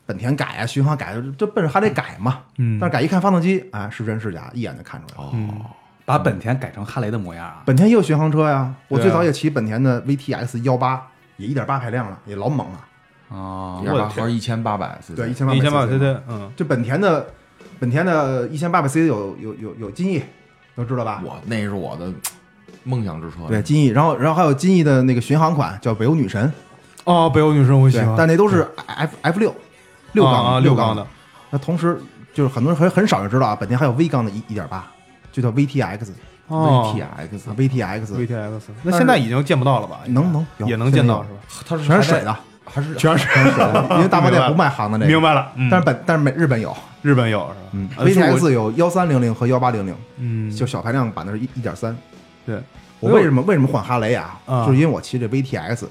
[0.07, 2.41] 本田改啊，巡航改，就奔着哈雷改嘛。
[2.59, 2.79] 嗯。
[2.81, 5.31] 但是改一看发动机，哎，是真是假，一眼就看出来了。
[5.35, 5.61] 嗯
[6.05, 11.01] 把本田改成哈雷的模样啊，本田也有巡航车呀，我最早也骑本田的 VTS 幺八，
[11.37, 12.81] 也一点八排量了，也老猛了。
[13.29, 13.81] 哦。
[13.85, 17.25] 一，二八和一千八百 cc，对，一千八一千八 CC 嗯，就本田的
[17.79, 20.21] 本田的一千八百 cc 有有有有金翼，
[20.75, 21.23] 都知道吧？
[21.25, 22.13] 我那是我的
[22.83, 23.37] 梦想之车。
[23.47, 26.53] 对，金翼，然后然后还有金翼的那个巡航款叫北欧女神，
[27.05, 29.55] 哦，北欧女神我喜欢，，但那都是 F F 六
[30.13, 31.07] 六缸啊六缸的。
[31.51, 32.01] 那同时
[32.33, 34.85] 就是很多人很很少人知道啊，本田还有 V 缸的一一点八，
[35.31, 36.09] 就叫 VTX
[36.49, 38.51] 哦 VTX，啊 VTX，VTX，
[38.83, 40.01] 那现在已经见不到了吧？
[40.07, 41.37] 能能也能见到是吧？
[41.67, 45.11] 它是全是水的，还是全是全是水的，因为大 包店不卖行的那个。
[45.11, 47.61] 明白了，嗯但是本但是美日本有，日本有是吧？
[47.73, 51.97] 嗯，VTX 有幺三零零和幺八零零，嗯，就小排量版的是一一点三。
[52.45, 52.61] 对，
[53.01, 54.39] 我为什么为什么换哈雷啊？
[54.47, 55.87] 啊就是因为我骑这 VTX，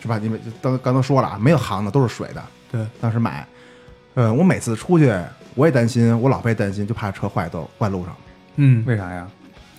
[0.00, 0.18] 是吧？
[0.18, 2.42] 你们刚刚才说了啊，没有行的都是水的。
[2.72, 3.46] 对，当时买，
[4.14, 5.12] 呃，我每次出去
[5.54, 8.14] 我也担心，我老婆也担心，就怕车坏到坏路上。
[8.56, 9.26] 嗯，为啥呀？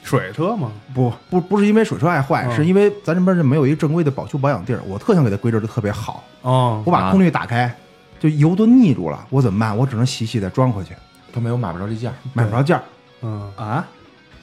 [0.04, 6.24] 水车嘛，不不不是因为水车爱坏，嗯是因为咱这边是没有一个正规的保修保养地儿，我特想给它规置的特别好。
[6.42, 7.74] 哦我，把空滤打开，
[8.20, 9.78] 就油都腻住了，我怎么办？
[9.78, 10.94] 我只能洗洗再装回去，
[11.32, 12.12] 都没有买不着这件。
[12.34, 12.84] 买不着件儿。
[13.22, 13.88] 嗯，啊，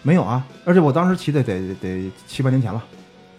[0.02, 2.82] 没有啊，而且我当时骑的得得得七八年前了，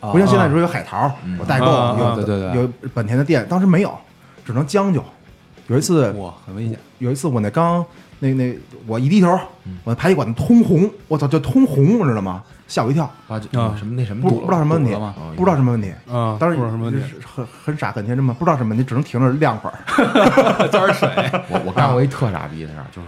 [0.02, 3.98] 哦不像现在说有海淘嗯，我代购啊有对对对有本田的店，当时没有，
[4.46, 5.04] 只能将就。
[5.72, 7.84] 有一次，哇，很危险，有一次我那刚
[8.20, 8.54] 那那
[8.86, 12.44] 我一低头嗯，我排气管子通红，我操，就通红，你知道吗？
[12.68, 13.40] 吓我一跳，啊，
[13.78, 14.92] 什么那什么不堵了不知道什么问题
[15.36, 15.90] 不知道什么问题。
[16.10, 20.68] 啊，当时不知道什么问题很很傻很天真嘛，不知道什么问题，只能停着晾会儿。
[20.72, 21.10] 浇点水，
[21.50, 23.08] 我我干过一特傻逼的事儿，就是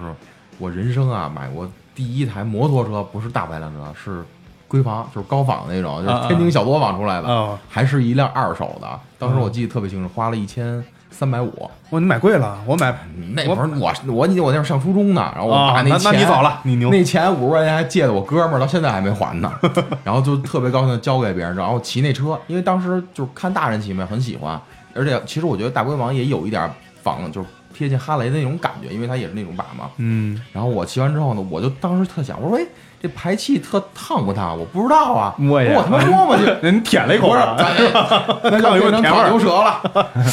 [0.57, 4.23] 我人生啊买过第一台摩托车，不是大排量车，是
[4.69, 8.99] 闺房，就是高仿那种，就是天津小作坊出来的，啊，还是一辆二手的。
[9.17, 11.53] 当时我记得特别清楚，花了一千三百五。
[11.91, 12.93] 哇，你买贵了，我买
[13.35, 19.51] 那会儿我我你我那会儿上初中呢，然后我爸，那爸钱，那你早了，你牛，那钱五十块钱还借的我哥们儿，到现在还没还呢。
[20.03, 24.59] 然后就特别高兴的交给别人，然后骑那车，因为当时就是看大人骑嘛，很喜欢。
[24.95, 26.69] 而且其实我觉得大龟王也有一点
[27.01, 29.89] 仿，就是贴近哈雷的那种感觉，因为它也是那种把嘛。
[29.97, 32.65] 嗯，然后我骑完之后呢，我就当时特想，我说哎，
[33.03, 34.57] 这排气特烫不烫？
[34.57, 36.45] 我不知道啊，摸一下我他妈摸摸去。
[36.63, 37.59] 人舔了一口不是，啊，
[38.43, 39.81] 那就变成烤牛舌了。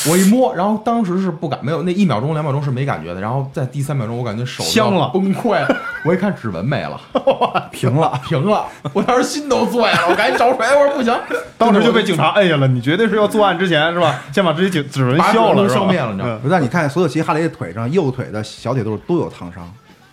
[0.09, 5.77] 我一摸，然后当时是不敢，没有那一秒钟、两秒钟是没感觉的，然后在第三秒钟，我感觉手香了崩溃了。
[6.05, 7.01] 我一看指纹没了，
[7.73, 11.13] 平了，平了，我当时心都碎了，我赶紧找水，我说不行，
[11.59, 12.69] 当时就被警察摁下了。
[12.69, 14.23] 你绝对是要作案之前是吧？
[14.33, 19.69] 先把这些指指纹消了，是吧消灭了，你知道不是，但你看所有骑哈雷的腿上，右腿的小腿肚都有烫伤，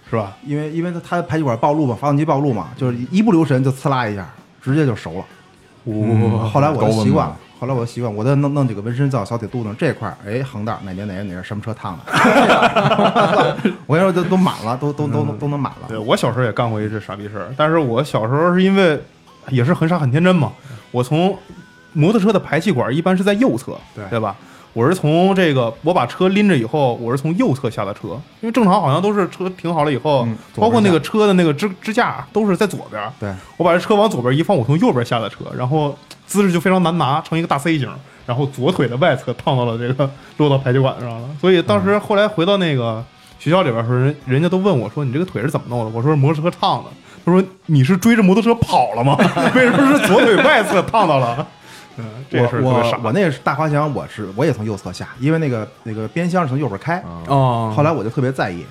[0.10, 0.36] 是吧？
[0.46, 4.28] 因为因为它它排气管暴露嘛，发动机暴露嘛，就是一不留神就呲啦一下，
[4.62, 5.26] 直接就熟了。
[5.86, 15.98] 哇后来我就习惯了，后来我就习惯，我再弄弄几个纹身在我小腿肚子上这块儿，哎，横道哪年哪年哪年什么车烫的， 我跟你说都都满了，都都都都能满了对。
[15.98, 19.02] 我小时候也干过一次傻逼事儿，但是我小时候是因为
[19.50, 20.52] 也是很傻很天真嘛，
[20.92, 21.38] 我从
[21.94, 24.36] 摩托车的排气管一般是在右侧，对对吧？
[24.78, 28.10] 我是从这个我把车拎着以后，我是从右侧下的车，
[28.42, 33.02] 因为正常好像都是车停好了以后，嗯包括那个车的那个支支架都是在左边。
[33.20, 37.90] 对，我把这车往左边一放，我从右边下的车，然后姿势就非常难拿，成一个大 C 型，
[38.28, 41.28] 然后左腿的外侧烫到了这个落到排气管上了。
[41.42, 43.04] 所以当时后来回到那个
[43.40, 46.92] 学校里边的时候，人人家都问我说：“你这个腿是怎么弄的？”我说：“是摩托车烫的。”
[47.26, 49.18] 他说：“你是追着摩托车跑了吗？
[49.56, 51.46] 为什么是左腿外侧烫到了？”
[51.98, 52.74] 嗯， 这事我。
[52.74, 58.66] 我我那个是大滑翔，我是我也从右侧下，因为那个那个边箱是从右边开，哦后来我就特别在意，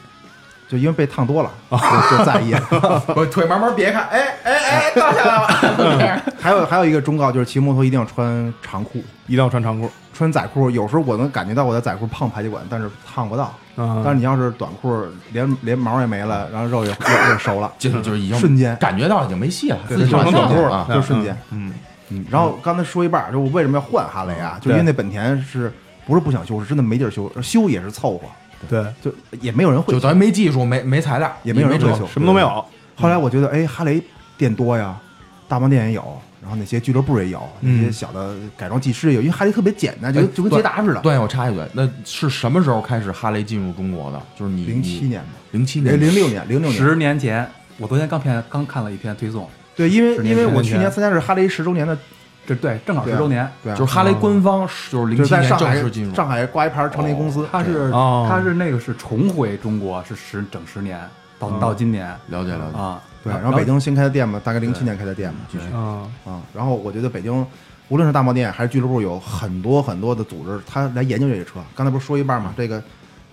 [0.69, 2.55] 就因为被烫多了，就就在意。
[3.15, 6.23] 我腿慢慢别开，哎哎哎，倒下来了。
[6.41, 9.91] 还有还有一个忠告就是骑摩托一定要穿长裤，一定要穿长裤。
[10.13, 10.71] 穿仔裤。
[10.71, 13.53] 有时候我能感觉到我的仔裤碰排气管，但是烫不到。
[13.79, 20.87] 嗯但是你要是短裤，连连毛也没了，然后肉也也也熟了，就就是已经瞬间感觉到已经没戏了，对自己就成短裤了了，啊。
[20.89, 21.37] 就瞬间。
[21.51, 21.71] 嗯，
[22.11, 24.59] 嗯，然后刚才说一半儿，就我为什么要换哈雷啊？
[24.61, 25.73] 就因为那本田是
[26.07, 28.27] 不是不想修，是真的没地儿修，修也是凑合，
[28.69, 29.99] 对，就也没有人会修。
[29.99, 32.65] 就咱没技术，没没材料，也没有人辙会修什么都没有。
[32.95, 34.03] 后来我觉得，哎，哈雷
[34.39, 34.97] 店多呀，
[35.49, 41.01] 大帮店也有，然后那些俱乐部也有，那嗯些小的改装技师也有，因为哈雷特别简单，就哎就跟捷达似的。
[41.01, 44.23] 对，我插一嘴，那是什么时候开始哈雷进入中国的？
[44.39, 46.73] 就是你零七，年吧，哎，零七年，零六年，零六年。
[46.73, 47.47] 十年前，
[47.79, 51.97] 我昨天刚片刚看了一篇推送，对，因为因为我去年参加是哈雷十周年的，
[52.47, 53.49] 这对正好十周年。
[53.63, 60.99] 对啊，就是哈雷官方是就是零七年在上海正式进入，上海挂一牌成立公司，他是哦他是那个是重回中国是十整十年，
[61.39, 62.79] 到到今年了解了解。
[62.79, 63.03] 啊。
[63.23, 67.45] 对，然后北京新开的店嘛，大概零七年开的店嘛，继续嗯啊，然后我觉得北京
[67.89, 71.55] 无论是大贸店还是俱乐部，有很多很多的组织，他来研究这个车。
[71.75, 72.81] 刚才不是说一半嘛，这个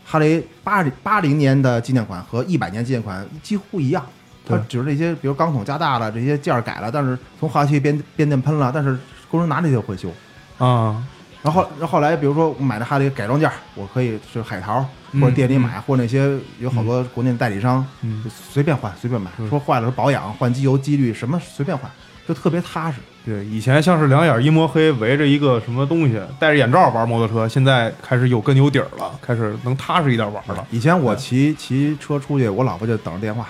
[0.04, 4.04] 哈雷八零八零年的纪念款和一百年纪念款几乎一样，
[4.46, 8.98] 它对只是这些比如钢筒加大了，这些件儿改了，但是从化气变变电喷了，但是
[9.30, 10.10] 工人拿这些会修。
[10.58, 11.04] 啊，
[11.42, 21.90] 然后后然后后来，比如说我买的哈雷改装件儿，我可以是海淘嗯或者店里买，或者那些有好多国内的代理商，嗯随便换随便买，说坏了说保养换机油机滤什么随便换，
[22.28, 23.00] 就特别踏实。
[23.26, 30.68] 对，以前像是两眼一摸黑，围着一个什么东西，戴着眼罩玩摩托车，现在开始有根有底儿了，开始能踏实一点玩了。
[30.70, 33.48] 以前我骑骑车出去，我老婆就等着电话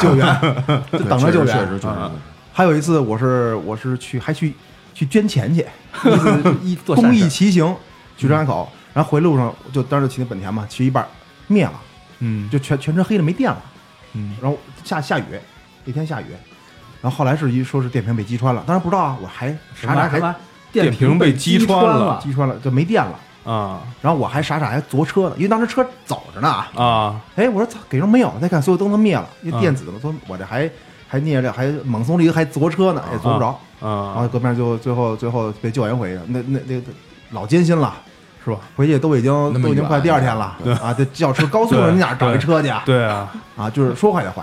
[0.00, 0.40] 救 救援，
[0.92, 1.54] 就等着救援。
[1.54, 2.10] 确实确实啊
[2.52, 4.52] 还有一次，我是我是去还去
[4.92, 5.64] 去捐钱去，
[6.62, 7.74] 一做公益骑行
[8.16, 11.06] 去张家口，然后回路上就当时骑那本田嘛，骑一半
[11.46, 11.72] 灭了，
[12.18, 13.62] 嗯，就全全车黑了没电了，
[14.14, 14.36] 嗯。
[14.42, 15.24] 然后下下雨，
[15.84, 16.26] 那天下雨，
[17.00, 20.34] 然后后来是一说是电瓶被击穿了，当然不知道啊，我还傻傻还
[20.72, 30.70] 电瓶被击穿了了，击穿了就没电了，啊然后我还傻傻还坐车呢，因为当时车走着呢，啊，哎，我说操，给人没有，再看所有灯都灭了，因为啊电子的嘛，说我这还
[31.08, 33.48] 还捏着，还猛松离还坐车呢，也坐不着
[33.80, 34.12] 啊。
[34.12, 36.82] 然后啊，隔壁就最后最后被救援回去，那那那那
[37.30, 37.94] 老艰辛了，
[38.44, 38.58] 是吧？
[38.76, 40.92] 回去都已经都已经快第二天了啊！
[40.92, 42.82] 这叫车高速上，你哪儿找一车去啊？
[42.84, 44.42] 对啊，啊，就是说坏就坏，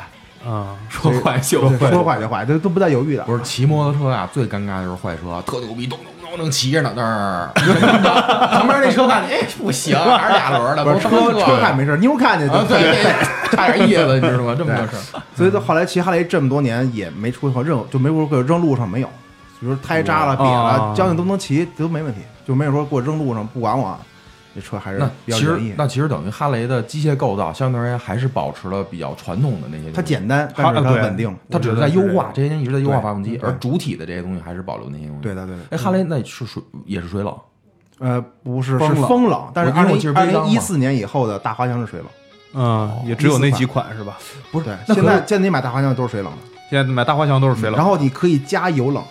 [0.49, 1.91] 啊，说坏就坏。
[1.91, 3.23] 说坏就坏，这都不带犹豫的。
[3.25, 7.49] 不是骑摩托车啊，最尴尬的就是坏车，特牛逼，咚咚咚正骑着呢，那儿。
[8.51, 11.57] 旁边那车看见，哎，不行， 还是俩轮儿的，不是车车。
[11.61, 14.55] 看没事，妞看见啊，就对对，差点意思，你知道吗？
[14.57, 19.07] 这么个事儿，所以到后来骑哈雷这么多年也没出过任何，就没说过扔路上没有，
[19.59, 23.97] 比如胎扎了、瘪哦了，将近都能骑都没问题，就没有说给我扔路上不管我，
[24.55, 25.59] 这车还是那比较其实。
[25.77, 31.35] 那其实等于哈雷的机械构造相对而言还是保持了比较传统的那些，它简单，但是它对稳定。
[31.51, 35.21] 它只是在优化，这些年一直在优化发动机，而主体的这些东西还是保留那些东西。
[35.21, 35.61] 对，的，对的。
[35.71, 37.37] 哎，哈雷那是水也是水冷，
[37.99, 39.85] 呃，不是，是风冷，但是二
[40.25, 42.07] 零一四年以后的大滑翔是水冷，
[42.53, 44.17] 嗯，也只有那几款是吧？
[44.51, 44.65] 不是？
[44.65, 46.37] 对，现在现在你买大滑翔都是水冷的，
[46.69, 49.03] 现在买大滑翔都是水冷，然后你可以加油冷，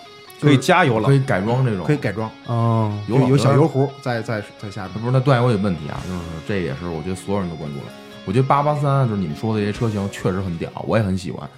[0.44, 1.08] 可以加油了。
[1.08, 3.66] 可以改装这种，可以改装，嗯，有有有小油。
[3.66, 4.92] 壶在在在下边。
[5.00, 7.84] 不是，那段友有问题啊，就是这也是我觉得所有人都关注了。
[8.26, 11.48] 我觉得八八三就是你们说的这些车型确实很屌，我也很喜欢，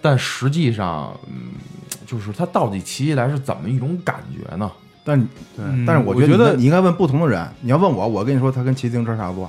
[0.00, 1.52] 但实际上，嗯，
[2.06, 4.70] 就是它到底骑起来是怎么一种感觉呢？
[5.04, 5.20] 但
[5.56, 7.46] 对但是我我觉得觉得你应该问不同的人。
[7.60, 9.48] 你要问我，我跟你说，它跟骑自行车差不多，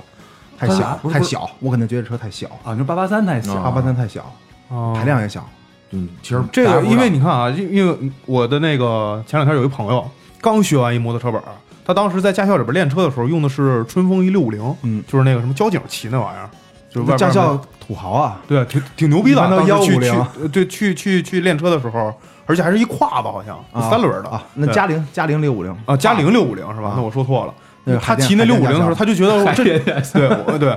[0.56, 4.32] 太小太小，我可能觉得车太小，啊，你说八八三太啊小，八八三太小，
[4.68, 5.44] 哦排量也小。
[5.90, 7.96] 嗯，其实这个，因为你看啊，因因为
[8.26, 10.08] 我的那个前两天有一朋友
[10.40, 11.48] 刚学完一摩托车本儿，
[11.84, 16.48] 他当时在驾校里边练车的时候用的是春风一六五零，嗯，就是那个什么交警骑那玩意儿，
[16.90, 19.36] 就是驾校土豪啊，对，挺挺牛逼的。
[19.36, 22.12] 一般都当时去150去呃对去去去练车的时候，
[22.46, 24.28] 而且还是一胯子，好像啊三轮的。
[24.28, 25.74] 啊，那嘉陵嘉陵六五零。
[25.86, 26.88] 啊，嘉陵六五零是吧？
[26.88, 26.94] 啊？
[26.96, 27.54] 那我说错了。
[28.02, 30.76] 他骑那六五零的时候，他就觉得这对我对，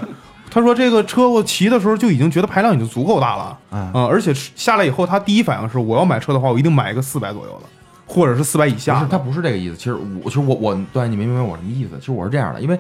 [0.51, 7.69] 他说这个车我骑的时候就已经觉得排量已经足够大了啊嗯，而且下来以后，他第一反应是我要买车的话，我一定买一个四百左右的，
[8.05, 9.07] 或者是四百以不是，下。
[9.09, 9.77] 他不是这个意思。
[9.77, 11.91] 其实我，其实我我对你没明白我什么意思。
[11.99, 12.77] 其实我是这样的，因为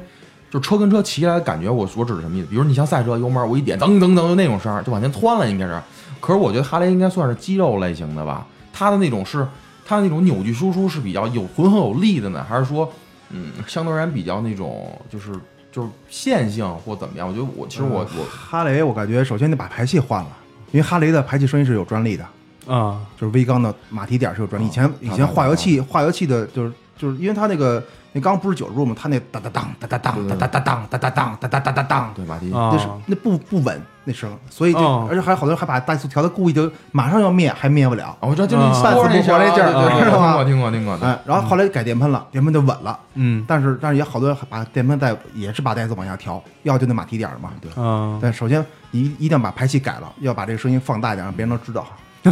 [0.51, 2.47] 就车跟车骑起来的感觉，我我指的什么意思？
[2.47, 5.81] 比如你像赛车油门，我一点噔噔噔就那种声儿，就往前窜了，应该是。
[6.19, 9.47] 可是我觉得哈雷应该算是肌肉类型的吧，它的那种是
[9.85, 12.91] 它的那种扭矩输出是比较有浑厚有力的呢，还是说
[13.29, 15.31] 嗯相对而言比较那种就是
[15.71, 17.27] 就是线性或怎么样？
[17.27, 20.29] 我觉得我其实我我哈雷，我感觉首先得把排气换了，
[20.71, 22.25] 因为哈雷的排气声音是有专利的，
[22.67, 24.65] 啊，就是微缸的马蹄点是有专利。
[24.65, 27.81] 以前哦以前化油器化油器的，就是就是因为它那个
[28.11, 28.93] 那缸不是九十度吗？
[28.99, 38.07] 它那哒哒当哒哒当哒哒哒当哒哒当哒哒哒哒当，对马蹄啊那是那不不稳那声，所以就哦而且还有好多人还把怠速调的故意就马上要灭，还灭不了。
[38.19, 39.33] 啊，我知道就是半死不活那劲
[39.63, 41.07] 儿对对对知道吗听过听过听过。
[41.07, 42.99] 哎，然后后来改电喷了，电喷就稳了。
[43.13, 47.51] 嗯但是但是也好多人把电喷带也是把带子往下调，要就那马蹄点儿嘛。
[47.61, 47.71] 对。
[47.83, 51.85] 啊，但首先一一定要把排气改了，要把这个声音放大一点，让别人都知道。
[52.23, 52.31] 好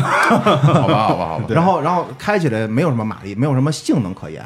[0.87, 4.43] 吧好吧好吧，然后然后开起来没有什么马力，没有什么性能可言，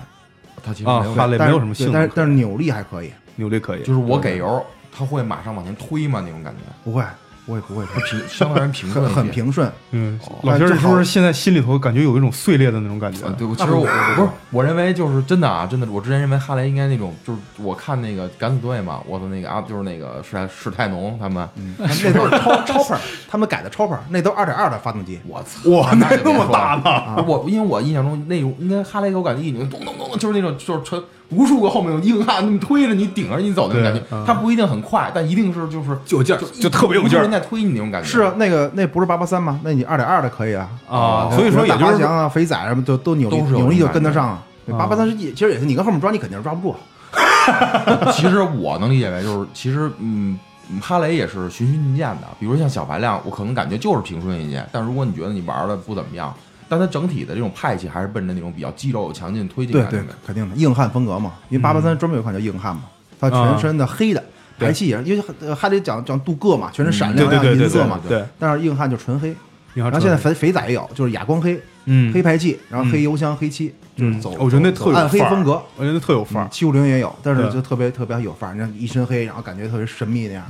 [0.64, 6.22] 它其实没有啊哈雷但是没有什么性能对但是但是扭力还可以，扭力可以，就是我给油，它会马上往前推吗？
[6.26, 7.04] 那种感觉，不会
[7.46, 9.70] 我也不会，它平相对而言平顺很平顺。
[9.92, 13.36] 嗯哦，老薛那正好是不是现在心里头感觉有一种碎裂的那种感觉啊，？
[13.38, 13.82] 对，我其实我
[14.16, 21.46] 不是，我认为就是真的啊，真的，我之前认为哈雷应该那种，就是我看那个敢死队嘛，我的那个啊，就是那个史泰史泰农他们，
[21.78, 22.98] 那都是超超跑
[23.30, 25.20] 他们改的超跑那都二点二的发动机。
[25.28, 27.18] 我操，哇，那那么大呢？
[27.18, 27.26] 呢？
[27.28, 31.04] 我因为我印象中那种应该哈雷给我感觉一拧咚咚咚，就是那种就是纯
[31.36, 38.08] 无数个后面有硬汉那么推着你顶着你走那种感觉对嗯，它不一定很快，但一定是就是有劲儿就就特别有劲儿人在推你那种感觉。
[38.08, 39.60] 是啊，那个那不是八八三吗？
[39.64, 40.70] 那你二点二的可以啊。
[40.88, 44.44] 啊，哦所以说也就是滑翔啊、肥仔什么就都扭力都是有扭力就跟得上啊。
[44.72, 46.76] 八八三实际其实也是你跟后面抓，你肯定是抓不住。
[48.14, 50.40] 其实我能理解为就是，其实嗯，
[50.82, 52.28] 哈雷也是循序渐进的。
[52.40, 56.34] 比如像小排量，我可能感觉就是平顺一些，但如果你觉得你玩的不怎么样，
[56.74, 61.34] 但它整体的这种派系还是奔着那种比较肌肉强劲、推进对对的。，肯定的，硬汉风格嘛。
[61.50, 62.84] 因为八八三专门有一款叫硬汉嘛，
[63.20, 64.24] 它全身的黑的
[64.58, 68.00] 对排气也是，因为呃还得讲讲镀铬嘛，全身闪亮亮对对对对银色嘛。
[68.08, 69.30] 对，但是硬汉就纯黑，
[69.76, 74.32] 然然后现在肥肥仔也有，就是哑光黑，嗯黑排气，然后黑油箱、黑漆，就是走。
[74.40, 75.62] 我觉得那特有暗黑风格。
[75.78, 76.50] 我觉得特有范儿。
[76.50, 80.44] 七五零也有，但是就特别特别有范儿，你看一身黑，然后感觉特别神秘那样。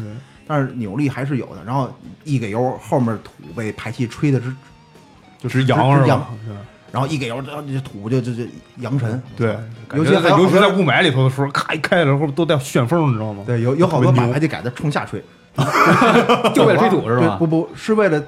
[0.46, 1.90] 但是扭力还是有的，然后
[2.26, 4.54] 一给油，后面土被排气吹的直，
[5.44, 6.30] 就是扬是吧？
[6.92, 8.44] 然后一给油，这这土就就就
[8.78, 9.22] 扬尘。
[9.36, 9.58] 对，
[9.96, 13.44] 尤其还有尤其在雾霾里头的时候，咔一开了后都带旋风，你知道吗？
[13.48, 15.20] 对，有有好多特别牛把排气改的冲下吹，
[16.54, 17.36] 就为了吹土是吧？
[17.40, 18.22] 不不，是为了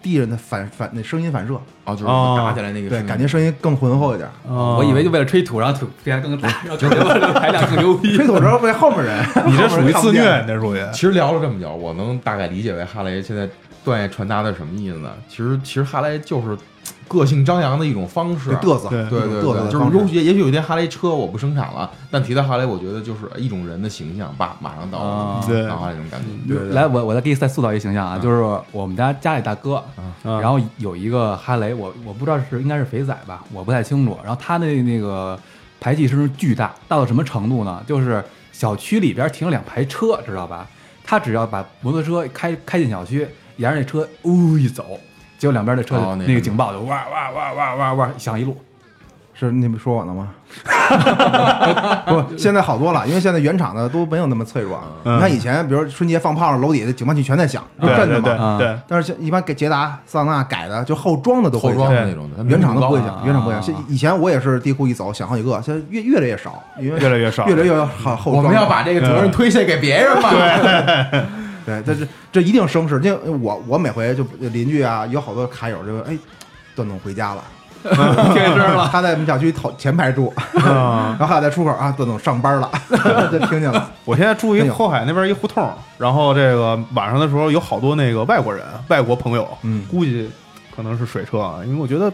[0.00, 1.54] 地上的反反那声音反射，
[1.84, 4.28] 啊，就是哦打起来那个声对，感觉声音更浑厚一点。
[4.46, 8.14] 哦我以为就为了吹土，然后土变得更大， 然后吹的排量更牛逼。
[8.16, 10.40] 吹土时候为后面人，你这属于自虐。
[10.42, 13.48] 你这属于其实聊了这么久，我能大概理解为哈雷现在
[13.84, 15.10] 段业传达的什么意思呢？
[15.28, 16.56] 其实其实哈雷就是
[17.08, 26.54] 个性张扬的一种方式，嘚瑟，对对对嘚瑟就是有也也许有一天哈雷车我不生产了，但提到哈雷，我觉得就是一种人的形象，爸马上到啊了对脑海里那种感觉。
[26.54, 29.76] 对对来，我我再给你再塑造一个形象啊，就是我们家家里大哥，
[30.24, 34.16] 啊然后有一个哈雷，我我不知道是应该是肥仔吧，我不太清楚。
[34.24, 35.38] 然后他那那个
[35.80, 37.82] 排气声巨大，大到什么程度呢？
[37.86, 40.66] 就是小区里边停了两排车，知道吧？
[41.04, 44.84] 他只要把摩托车开开进小区，沿着那车呜一走，
[45.38, 48.56] 结果两边的车哦那个那个警报就哇哇哇哇哇哇响一路。
[49.34, 50.28] 是你们说我呢吗？
[52.06, 54.80] 不，现在好多了，因为现在原厂的都没有那么脆弱。
[55.04, 58.58] 嗯你看以前，比如春节放炮，楼底下警报器全在响，对震的对嘛。
[58.58, 63.62] 对对，但是现一般给捷达、桑塔纳改的，就后装的都会后装响，的那种的，原厂的不会高响，原厂不会响。
[63.62, 68.44] 现以前我也是地库一走响好几个，现在越越来越少，因为越来越少越来越好后装。
[68.44, 70.30] 我们要把这个责任推卸给别人嘛？
[70.30, 71.24] 对，
[71.66, 73.00] 这这这一定生事。
[73.02, 76.16] 因为我我每回就邻居啊，有好多卡友就哎，
[76.74, 77.42] 段总回家了，
[78.32, 78.88] 贴身了。
[78.92, 80.32] 他在我们小区头前排住，
[80.64, 82.70] 啊然后还有在出口啊，段总上班了，
[83.30, 83.90] 就听见了。
[84.04, 90.30] 我现在住一后海那边一胡同，然后这个晚上的时候有好多那个外国人、外国朋友，嗯估计
[90.74, 92.12] 可能是水车啊，因为我觉得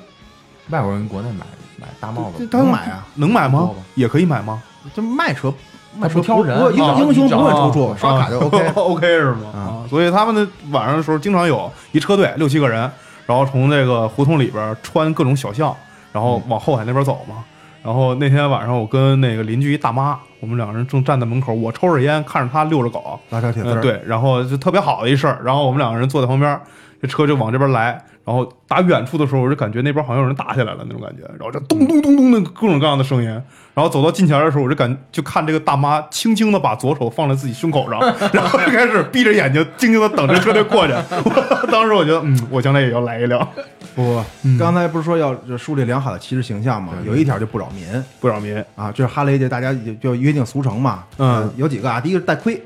[0.70, 1.46] 外国人国内买
[1.80, 3.07] 买大帽子，能买啊？
[3.14, 3.70] 能买吗？
[3.94, 4.62] 也可以买吗？
[4.94, 5.53] 就卖车，
[5.97, 8.68] 卖车挑人英啊英雄不会出处，啊刷卡就 OK。
[8.74, 9.84] OK 是吗？
[9.89, 12.91] 所以他们的晚上的时候经常有一车队六七个人，
[13.26, 15.74] 然后从这个胡同里边穿各种小巷，
[16.12, 17.36] 然后往后海那边走嘛。
[17.82, 25.41] 然后那天晚上我跟那个邻居一大妈，我们两个人正站在门口，我抽着烟看着她遛着狗，嗯，拉车铁丝儿，对，然后就特别好的一事儿。
[25.43, 26.61] 然后我们两个人坐在旁边，
[27.01, 27.99] 这车就往这边来。
[28.29, 33.29] 然后打远处的时候，我就感觉那边好像有人打起来了那种感觉，然后这咚咚咚咚的各种各样的声音。
[33.72, 37.99] 然后走到近前的时候，我就感就看这个大妈轻轻的把左手放在自己胸口上，
[38.35, 40.93] 然后就开始闭着眼睛静静的等着车队过去。
[40.93, 43.49] 我当时我觉得，嗯，我将来也要来一辆，
[43.95, 44.22] 不
[44.61, 46.93] 刚才不是说要就树立良好的骑士形象吗？
[47.07, 48.62] 有一条就不扰民不扰民。
[48.76, 51.05] 啊，就是哈雷，就大家就就约定俗成嘛。
[51.16, 52.62] 嗯呃，有几个啊，第一个是戴盔，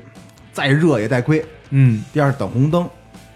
[0.51, 1.39] 再热也戴盔；
[1.69, 2.89] 嗯，第二是等红灯，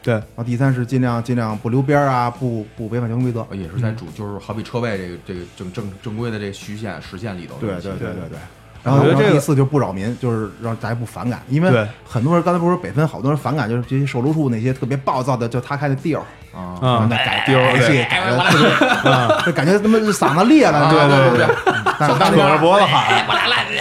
[0.08, 3.45] 对，然后第三是尽量尽量不留边儿啊，不不违反交通规则。
[3.51, 7.55] 也是在主，就是好比车位这个这个正正正规的这个虚线实线里头。
[7.60, 8.39] 对对对对对对。
[8.88, 16.22] 然后我觉得这个然后第四就不扰民，就是让大家不反感，因为对很多人刚才不是说北分好多人反感，就是这些售楼处那些特别暴躁的，就他开的地儿，
[16.56, 21.56] 啊，啊，那改丢改戏改的特别， 就感觉他妈嗓子裂了，对对对对，
[22.00, 23.76] 但是扯着脖子喊，我来了，你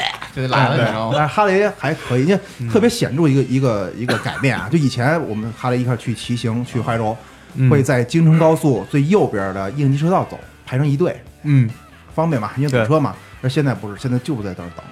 [0.45, 1.13] 知道吗？
[1.17, 4.69] 但是哈雷还可以，因为特别显著一个一个一个改变啊！
[4.71, 7.17] 就以前我们哈雷一块去骑行去怀柔，
[7.55, 11.71] 嗯会在京承高速最右边的应急车道走，排成一队，嗯，
[12.15, 13.15] 方便嘛，因为堵车嘛。
[13.43, 14.85] 而现在不是，现在就不在那儿等，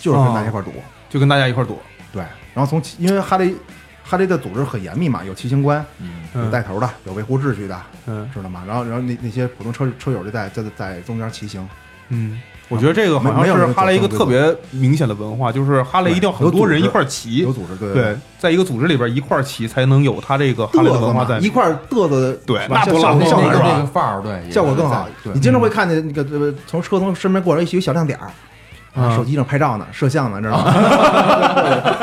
[0.00, 0.72] 就是跟大家一块儿堵。
[1.08, 1.78] 就跟大家一块儿堵。
[2.12, 2.22] 对，
[2.54, 3.54] 然后从骑因为哈雷
[4.02, 8.64] 哈雷的组织很严密嘛，有骑行官，嗯，嗯有带头的，有维护秩序的，嗯知道吗？
[8.66, 11.68] 然后然后那那些普通车车友就在在在中间骑行，
[12.08, 12.40] 嗯，
[12.72, 23.64] 我觉得这个好像是哈雷一个特别明显的文化，就是哈雷一定要很多人一块儿骑有，组织，对对，在一个组织里边一块儿骑，才能有他这个哈雷的嘚瑟文化在一块嘚瑟，对那多浪漫效效果是吧？
[23.74, 25.06] 那个范儿，对，效果更好。
[25.34, 28.30] 你，经常会看见那个呃从车从身边过来一些小亮点儿，
[28.98, 30.72] 啊手机上拍照呢，摄像呢，知道吗？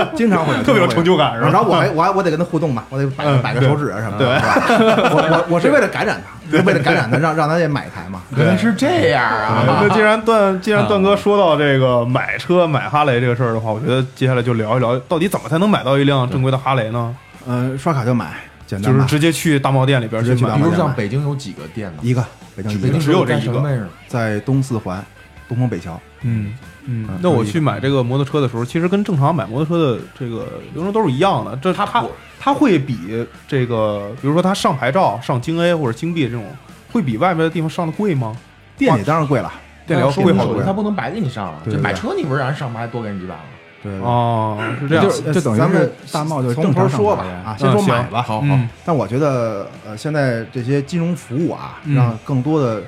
[0.16, 1.50] 经常会有，特别有成就感是吧？
[1.50, 4.36] 然后我还我还我得跟他互动嘛，我得摆摆个手指啊什么的，对。
[4.40, 5.10] 是吧？
[5.14, 8.22] 我我我是为了感染他，是 为了感染他，让让他也买一台嘛。
[8.36, 9.64] 原来是这样啊！
[9.68, 17.16] 那既然段既然段哥说到这个买车买哈雷这个事儿的话，我觉得接下来就聊一聊，到底怎么才能买到一辆正规的哈雷呢？
[17.48, 18.34] 嗯，刷卡就买，
[18.68, 22.00] 简单就是直接去大贸店里边去买比如像北京有几个店呢？
[22.02, 22.24] 一个
[22.56, 23.88] 北京只有这一个？
[24.08, 25.04] 在东四环
[25.48, 26.54] 东风北桥，嗯
[26.90, 31.56] 嗯嗯，那我去买这个摩托车的时候，其实跟正常买摩托车的这个流程都是一样的。
[31.62, 32.04] 这它它
[32.40, 36.46] 它会比这个，比如说它上牌照、上京 A 或者京 B 这种，
[36.92, 38.36] 会比外面的地方上的贵吗？
[38.78, 39.52] 店里当然贵了，
[39.86, 41.62] 店里要收贵好多他不能白给你上啊！
[41.66, 43.42] 这买车你不是让人上牌多给你几百吗？
[43.84, 45.34] 对对哦，是这样就。
[45.34, 48.22] 就等于是咱们大贸就从正常头说吧啊，先说买吧。
[48.22, 52.82] 好好，嗯但我觉得，呃，现在这些金融服务啊，嗯让更多的、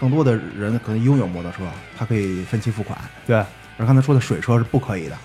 [0.00, 1.58] 更多的人可能拥有摩托车，
[1.96, 2.98] 他可以分期付款。
[3.26, 3.36] 对，
[3.76, 5.16] 而刚才说的水车是不可以的，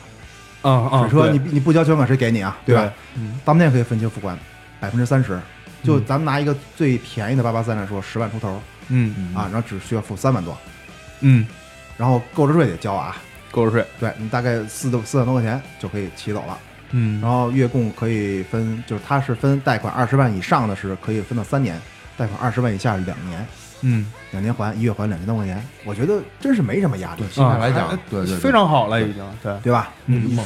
[0.64, 2.58] 嗯嗯，水车你你不交全款谁给你啊？
[2.66, 2.76] 对。
[2.76, 2.92] 吧？
[3.16, 3.40] 嗯。
[3.46, 4.38] 大贸店可以分期付款，
[4.80, 5.40] 百分之三十。
[5.84, 8.62] 就嗯咱们拿一个最便宜的八八三来说，十万出头。
[8.88, 9.36] 嗯。
[9.36, 10.58] 啊，然后只需要付三万多，
[11.22, 11.46] 嗯，
[11.98, 13.18] 然后购置税得交啊，
[13.52, 16.58] 购置税，对你大概四多四万多块钱就可以骑走了。
[16.92, 17.20] 嗯。
[17.22, 21.80] 然后月供可以分，就是它是分贷款二十万以上的是可以分到三年，
[22.18, 23.46] 贷款二十万以下是两年，
[23.84, 29.90] 嗯，两年还，一月还两千多块钱，我觉得真是没什么压力，现在来讲啊，对对对非常好了，已经，对对吧？
[30.08, 30.38] 嗯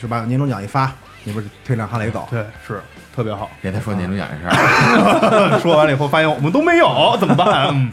[0.00, 0.24] 是吧？
[0.26, 0.92] 年终奖一发，
[1.24, 2.26] 你不是推辆哈雷走？
[2.30, 2.80] 对，是
[3.14, 3.50] 特别好。
[3.60, 7.68] 别再说年终奖这事儿， 说完了以后，发现我们都没有， 怎么办？
[7.74, 7.90] 嗯，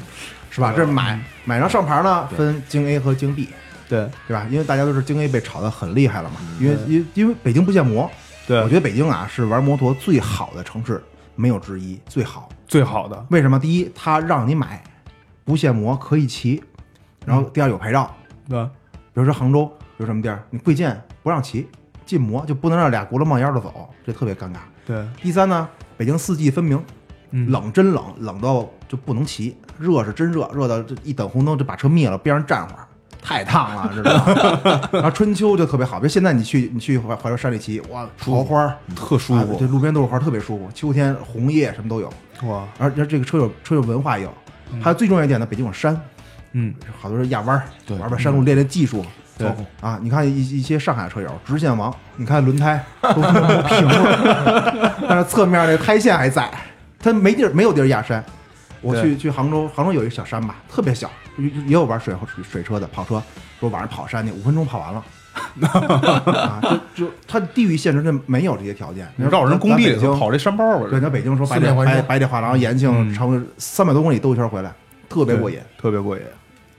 [0.50, 0.72] 是吧？
[0.76, 3.50] 这买买上上牌呢，分京 A 和京 B，
[3.89, 4.46] 对对吧？
[4.50, 8.10] 因为大家都是京 A 被炒得很厉害了嘛，嗯因为因因为北京不限摩，
[8.48, 11.04] 对，我觉得北京啊是玩摩托最好的城市，
[11.36, 12.48] 没有之一，最好。
[12.68, 13.59] 最好的，为什么？
[13.59, 14.84] 第一，它让你买
[15.43, 16.61] 不限摩，可以骑；
[17.26, 18.13] 然后第二有牌照，
[18.49, 21.68] 对，比如说杭州有什么地儿，你贵贱不让骑，
[22.05, 24.57] 禁摩就不能让俩轱辘冒烟的走，这特别尴尬。
[24.86, 26.84] 对，第三呢，北京四季分明，
[27.32, 32.85] 嗯，冷真冷，冷到就不能骑；热是真热，热到这一等红灯就把车灭了，边上站会儿，
[33.26, 34.89] 太烫了，知道吗？
[34.93, 40.69] 然后春秋就特别好，比如现在你去你去怀怀柔山里骑，哇，桃花儿特舒服啊这，路边都是花，特别舒服。
[40.73, 42.13] 秋天红叶什么都有，
[42.43, 44.32] 哇，而且这个车有车有文化也有。
[44.82, 45.99] 还有最重要一点呢，北京有山，
[46.51, 49.03] 嗯，好多人压弯儿，对玩玩山路练练技术。
[49.38, 49.47] 对
[49.82, 53.32] 啊，你看一一些上海车友直线王，你看轮胎 都磨
[53.63, 56.49] 平了， 但是侧面那胎线还在，
[56.99, 58.23] 它没地儿没有地儿压山。
[58.82, 63.22] 我去去杭州，杭州有一个小山吧，特别小，也也有玩水水水车的跑车，
[63.60, 65.04] 说晚上跑山去，五分钟跑完了。
[65.68, 66.62] 啊，
[66.96, 69.06] 就就它地域限制，这没有这些条件。
[69.18, 74.72] 你绕人工地里头跑这山包吧，对，在北京说白铁四面环山白白天画廊、延庆，嗯差不多三百多公里兜一圈回来，
[75.10, 75.60] 特别过瘾。
[75.78, 76.24] 特别过瘾。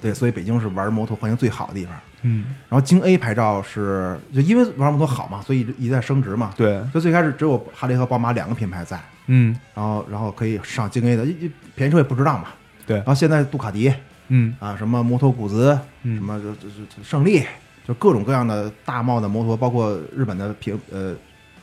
[0.01, 1.95] 对，所以北京是玩摩托环境最好的地方。
[2.23, 6.53] 嗯，然后京 A 牌照是就因为玩摩托好嘛，所以一直升值嘛。
[6.57, 11.27] 对，就最开始只有哈雷和宝马两个品牌在，嗯然后然后可以上京 A 的，
[11.75, 12.49] 便宜车也不值当嘛。
[12.87, 13.93] 对然后现在杜卡迪
[14.29, 17.45] 嗯啊，什么摩托古兹，嗯什么就就就胜利，
[17.87, 21.15] 就各种各样的大贸的摩托，包括日本的平呃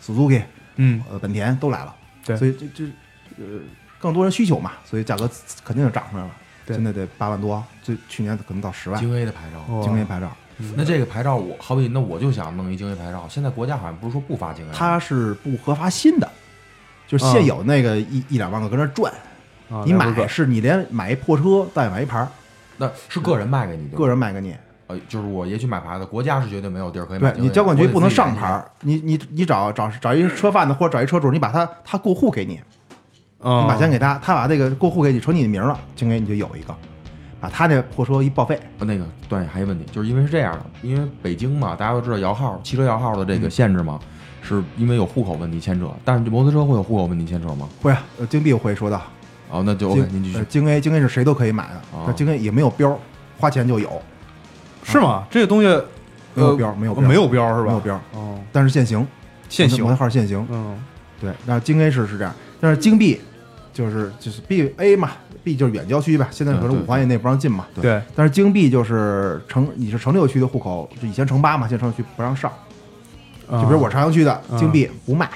[0.02, 0.42] Suzuki
[0.78, 1.96] 嗯，呃本田都来了。
[2.26, 2.86] 对所以这这
[3.38, 3.60] 呃
[4.00, 5.30] 更多人需求嘛，所以价格
[5.64, 6.32] 肯定就涨上来了。
[6.66, 8.98] 对现在得八万多，最去年可能到十万。
[8.98, 9.60] 京 A 的牌照。
[9.68, 10.32] 哦京 A 牌照，
[10.78, 16.32] 那这个牌照我好比那我就想弄一京 A 牌照，现在国家好像不是说不发京 A，它是不核发新的，
[17.06, 19.12] 就是现有那个一一两万个搁那转，
[19.70, 22.30] 啊你买是你连买一破车再买一牌儿，
[22.78, 24.56] 那是个人卖给你的，个人卖给你。
[24.88, 27.32] 呃，就是我也许买牌子，国家是绝对没有地儿可以买。
[27.32, 32.60] 对你交管局不能上牌儿，你你你找找找一车贩子或者找一车主，你把他他过户给你，
[33.40, 36.76] 啊，你把钱给他，他把这个过户给你，成你的名儿了，京 A 你就有一个，
[37.40, 43.98] 把他那破车一报废，那个对，还有问题，就是因为是这样的，因为北京嘛，大家都知道摇号汽车摇号的这个限制嘛，
[44.42, 47.70] 是因为有户口问题牵扯，但是摩托车会有户口问题牵扯吗？
[47.82, 49.02] 会啊，呃京 B 我会说到，
[49.54, 50.46] 哦，那就 OK，京您继续呃。
[50.46, 53.00] 京 A 京 A 是谁都可以买的哦，但京 A 也没有标，
[53.38, 54.02] 花钱就有，
[54.84, 55.26] 是吗？
[55.30, 55.86] 这个东西呃
[56.34, 57.68] 没有标，没有标没有标是吧？
[57.68, 59.08] 没有标，哦，但是限行，
[59.48, 60.46] 限行摩托号限行。
[60.50, 60.76] 嗯
[61.22, 63.22] 对，那京 A 是是这样，但是京 B
[63.72, 65.12] 就是就是 B A 嘛
[65.44, 67.66] ，B 就是远郊区吧，现在可能五环以内不让进嘛。
[67.80, 72.52] 对，但是京 B 就是城，你是城六区的户口，就以前城八嘛，现在城六区不让上。
[73.50, 75.30] 就比如我朝阳区的嗯京 B 不卖，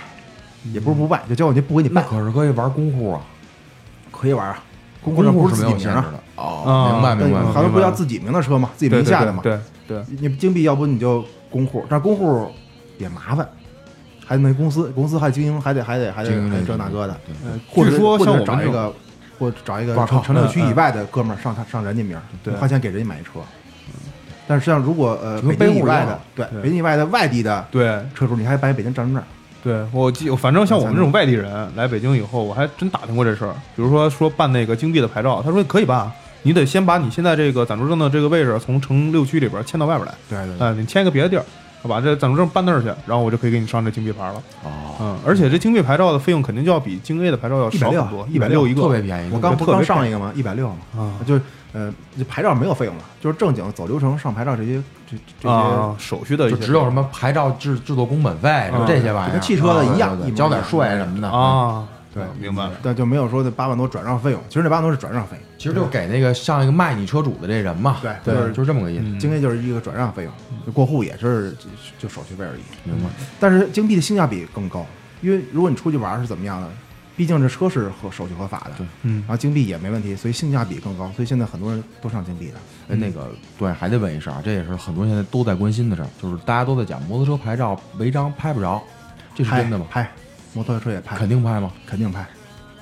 [0.73, 3.21] 也不是不卖，就交管局不给你那办，可是可以玩公户啊，
[4.19, 4.63] 可以玩啊。
[5.03, 6.03] 公公户是自己名的。
[6.35, 7.39] 哦，啊明白明白。
[7.43, 9.41] 但好像不是要自己名的车嘛，自己名下的嘛。
[9.41, 9.57] 对
[9.87, 12.51] 对，你金币要不你就公户，但是公户
[12.97, 13.47] 也麻烦，
[14.25, 16.29] 还得那公司，公司还经营，还得还得还得
[16.65, 17.17] 这那个的。
[17.69, 18.93] 或者说像我找一个，
[19.39, 23.39] 或者找一个城城六区嗯以外的哥们儿上他上人家名儿，花钱给人家买一车。
[24.45, 29.23] 但是实际上，如果呃北京以外的，对对北京以外的外地的对车主，你还办一北京站证证，
[29.63, 33.53] 对，我记，反正像我们这种外地人来北京以后，我还真打听过这事儿。
[33.75, 36.09] 比如说说办那个京 B 的牌照，他说可以办，
[36.43, 41.43] 你得先把你现在这个暂住证的这个位置从城六区里边迁到外边来，对对对，啊，你迁一个别的地儿，
[41.83, 44.41] 把这暂住证办那儿去，然后我就可以给你上这京 B 牌了。
[44.63, 49.31] 哦，嗯，而且这京 B 牌照的费用肯定就要比京 A 的牌照要少很多，一百六一个，特别便宜。
[49.33, 50.31] 我刚不刚上一个吗？
[50.35, 51.41] 一百六嘛，啊就是
[51.77, 61.29] 呃这牌照没有费用了，就是正经走流程上牌照这些这这些啊，手续的一些就只有什么牌照制制作工本费，就这些玩意儿，跟汽车的一样交点税什么的。
[61.29, 62.71] 啊，对明白了。
[62.81, 69.03] 但就没有说这八万多转让费用，其实那八万多是转让费，其实就给那个上一个卖你车主的这人嘛，对对，就是就是这么个意思。
[69.05, 70.33] 嗯京 A 就是一个转让费用，
[70.65, 71.69] 就过户也是就
[71.99, 72.61] 就手续费而已。
[72.83, 73.09] 明白？
[73.39, 74.85] 但是京 B 的性价比更高，
[75.21, 76.67] 因为如果你出去玩是怎么样的，
[77.17, 82.53] 毕竟这车是合手续合法的，对嗯然后金币也没问题，所以性价比更高，所以现在很多人都上金币的。
[82.89, 88.81] 哎，那个对，还得问一声啊，这也是很多人现在都在关心的事儿，就是大家都在讲摩托车牌照违章拍不着，
[89.33, 89.87] 这是真的吗？
[89.89, 90.09] 拍，
[90.53, 91.71] 摩托车也拍，肯定拍吗？
[91.85, 92.25] 肯定拍。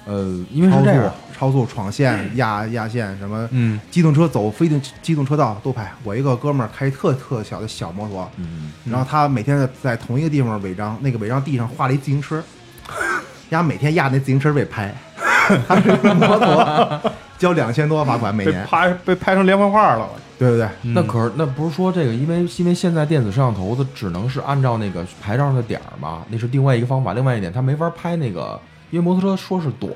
[0.07, 5.91] 呃，因为超速是这样，、超速、闯线、压压线，什么嗯机动车走非机机动车道都拍。
[6.03, 12.43] 我一个哥们儿开特特小的小摩托，嗯，然后他每天在同一个地方违章，那个违章地上画了一自行车，
[13.49, 14.93] 丫每天压那自行车被拍，
[15.67, 18.65] 他这个摩托交两千多罚款每年。
[18.65, 20.07] 拍被拍成连环画了。
[20.37, 27.13] 对对对，那可是那不是说这个，因为因为现在电子摄像头的只能是按照那个牌照上的点儿嘛，那是另外一个方法。
[27.13, 29.93] 另外一点，它没法拍那个，因为摩托车说是短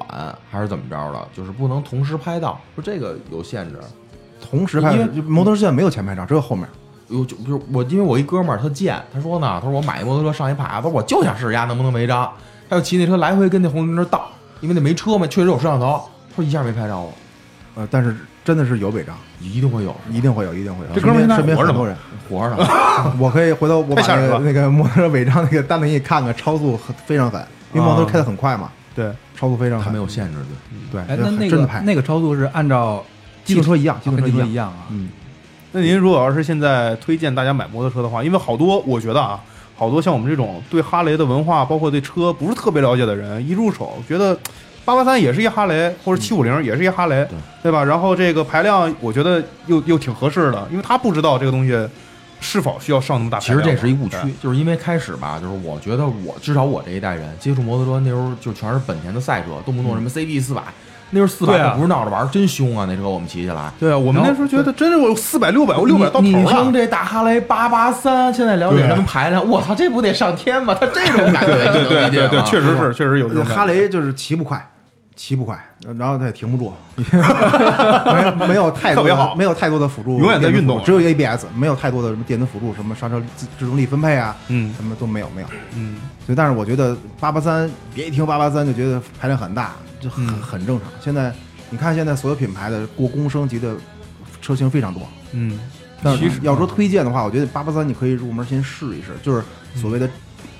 [0.49, 3.77] 还是怎么着的，就是不能同时拍到，说这个有限制。
[4.41, 6.65] 同时拍因为摩托车现在没有前排照，只有后面。
[7.09, 12.31] 有就比如我，因为我一哥们儿他贱，他说呢，他说我买一摩托车上一牌子，我就想试试丫能不能违章，
[12.69, 14.29] 他就骑那车来回跟那红绿灯那儿倒，
[14.61, 17.11] 因为那没车嘛，确实有摄像头，他说一下没拍着我，
[17.75, 18.15] 呃，但是
[18.45, 20.93] 真的是有违章，一定会有，一定会有，一定会有。
[20.93, 21.97] 这哥们儿现在身边活着呢很多人，
[22.29, 22.55] 活着。
[22.55, 23.13] 呢。
[23.19, 24.39] 我可以回头我把太吓人了。
[24.39, 27.39] 那个那个摩托车违章那个单子给你看看，超速很非常狠，
[27.73, 29.93] 因为摩托车开的很快嘛，对，超速非常他狠。
[29.93, 30.37] 没有限制
[30.91, 33.03] 对，对，哎，那那个真的拍那个超速是按照
[33.43, 34.53] 机动车一样，机动车一。
[34.53, 34.85] 样啊？
[34.89, 35.09] 嗯，
[35.71, 39.39] 那您如果要是现在推荐大家买摩托车的话，因为好多我觉得啊，
[39.79, 44.37] 好多像我们这种对哈雷的文化，包括对车不是特别了解的人，一入手觉得
[44.83, 47.81] 八八三也是一哈雷，或者七五零也是一哈雷，对对吧？
[47.81, 51.87] 然后这个排量，我觉得又又挺合适的，因为他不知道这个东西
[52.41, 53.69] 是否需要上那么大其排量其。
[53.69, 60.61] 实这是一误区，就是因为开始吧，就是我觉得我至少我这一代人接触摩托车那时候就全是本田的赛车，动不动什么 CB 四百，
[61.11, 62.85] 那时候四百，不是闹着玩儿，真凶啊！
[62.87, 63.71] 那车我们骑起来。
[63.79, 66.73] 对啊，我们那时候觉得真是我四百六百，我六百到头你你听。
[66.73, 69.47] 这大哈雷八八三，现在了解对什么排量？
[69.47, 70.75] 我操，这不得上天吗？
[70.79, 74.63] 他这种感觉，对对对对对，确实实是确实有这种哈雷就是骑不快，
[75.15, 75.57] 骑不快，
[75.97, 76.73] 然后它也停不住，
[78.39, 79.03] 没没有太多
[79.35, 85.47] 没有太多的辅助，永远在运动只有 ABS，没有太多的什么电子辅助，什么刹车自制动力分配啊，嗯什么都没有没有。
[85.75, 85.95] 嗯
[86.25, 90.87] 所以，但是我觉得八八三，别一听八八三就觉得排量很大，这很、嗯很正常。
[91.01, 91.33] 现在
[91.69, 93.75] 你看，现在所有品牌的过公升级的
[94.41, 95.03] 车型非常多。
[95.33, 95.59] 嗯，
[96.01, 99.43] 但其实是要说推荐的话，我觉得八八三你可以入门先试一试，就是
[99.75, 100.09] 所谓的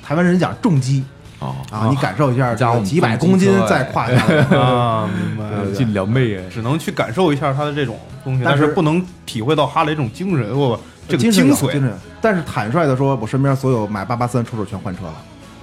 [0.04, 1.04] 台湾人讲重机
[1.40, 4.44] 哦啊，你感受一下几百公斤重机车再跨下来。
[4.58, 5.72] 啊， 明白了。
[5.72, 11.36] 进两倍哎，只能去感受一下它的这种东西，但是不能体会到哈雷这种精神或这个精髓。
[11.36, 11.94] 精神精神。
[12.22, 15.14] 但是坦率的说，我身边所有买八八三车主全换车了，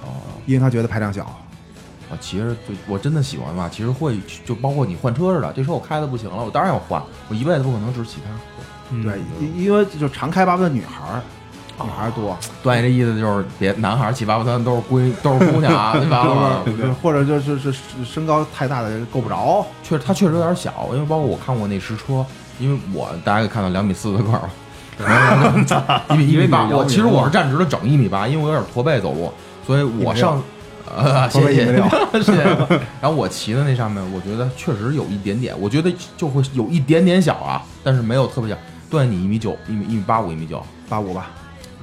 [0.03, 0.09] 哦
[0.45, 1.23] 因为他觉得排量小。
[2.09, 8.31] 啊，其实就我真的喜欢吧，其实会就包括你换车似的，这车我开的不行了，我当然要换，我一辈子不可能只骑它。
[8.89, 11.21] 嗯对，因因为就常开八八的女孩
[11.83, 15.93] 女孩儿多，段爷这意思就是别男孩儿骑八八三都是闺都是姑娘啊？
[16.65, 19.63] 对或者就是是是身高太大的够不着。
[19.83, 22.25] 确实，它确实有点小，因为包括我看过那实车，
[22.59, 24.49] 因为我大家可以看到两米四的个儿，
[26.15, 29.31] 一米一米八，我其实我是站直了整一米八，因为我有点驼背走路，
[29.65, 30.41] 所以我上。
[30.95, 31.65] 呃，谢谢
[32.21, 32.43] 谢谢。
[33.01, 38.57] 然后我骑的那上面，我觉得确实有一点点，我觉得就会有一点点小啊，但是没有特别小。
[38.89, 41.27] 对，你一米九，一米一米八五，一米九，八五吧，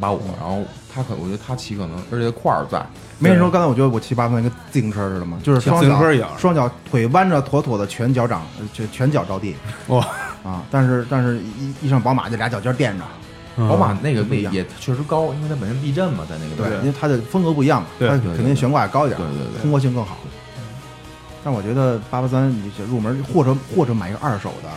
[0.00, 0.20] 八五。
[0.40, 2.84] 然后他可，我觉得他骑可能，而且块儿在，
[3.18, 5.38] 没人说刚才我觉得我骑八分跟自行车似的吗？
[5.42, 9.54] 就是双脚自行车一样双脚腿弯着妥妥的全脚掌，呃全全脚着地
[9.88, 10.06] 哇，
[10.42, 10.62] 啊！
[10.70, 13.04] 但是但是一一上宝马就俩脚尖垫着，
[13.56, 19.62] 宝马那个不一样也确实高，因为它本身避震嘛，在那个对，地因为它的风格不一样嘛，对肯定悬挂也高一点，对对对。
[19.62, 20.16] 通过性更好。
[21.44, 24.70] 但我觉得八八三你入门或者或者买一个二手的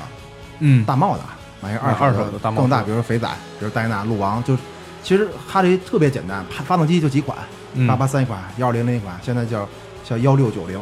[0.59, 1.23] 嗯，大帽的，
[1.61, 4.55] 买一个买二手手的大帽更大，比如说肥仔，比如戴纳、路王，就
[5.01, 7.37] 其实哈雷特别简单，发发动机就几款，
[7.73, 7.87] 嗯。
[7.87, 9.67] 八八三一款，幺二零零一款，现在叫
[10.03, 10.79] 叫幺六九零，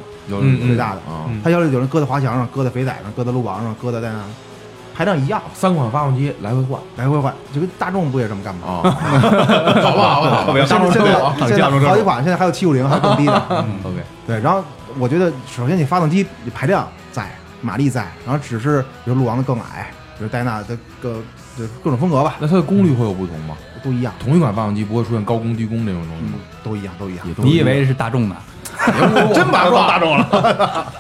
[0.68, 0.98] 最大的。
[1.02, 4.24] 啊，嗯它幺六九零搁在华强上，搁在肥仔上，搁在路王上，搁在戴纳，
[4.96, 6.80] 排量一样，三款发动机来回换。
[6.96, 8.66] 来回换，就跟大众不也这么干吗？
[8.68, 8.90] 啊，
[9.84, 10.54] 好吧好吧好。
[10.54, 13.44] 吧， 现在 现在大众现在大众车好几款，现在还有七五零，还有更低的。
[13.50, 14.64] 嗯 OK，对，然后
[14.98, 17.30] 我觉得首先你发动机排量在，
[17.62, 21.16] 马力在，然后只是比如路王的更矮，比如戴纳的各
[21.58, 23.56] 就各种风格吧，那它的功率会有不同吗？
[23.84, 27.26] 都一样，同一款发动机不会出现高功低功这种东西嗯吗？，都一样，都一样。
[27.38, 28.36] 你以为是大众的？
[29.34, 30.94] 真把它当大众了。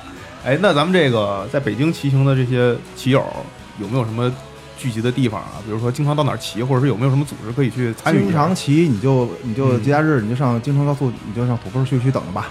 [0.45, 3.25] 哎，那咱们这个在北京骑行的这些骑友，
[3.79, 4.31] 有没有什么
[4.77, 5.53] 聚集的地方啊？
[5.65, 8.31] 比如说经常到哪儿骑，或者是有没有什么组织可以去参与经？
[8.33, 12.47] 常骑你就你就嗯节假日你就上京承高速，你就上土坡休息区等着吧。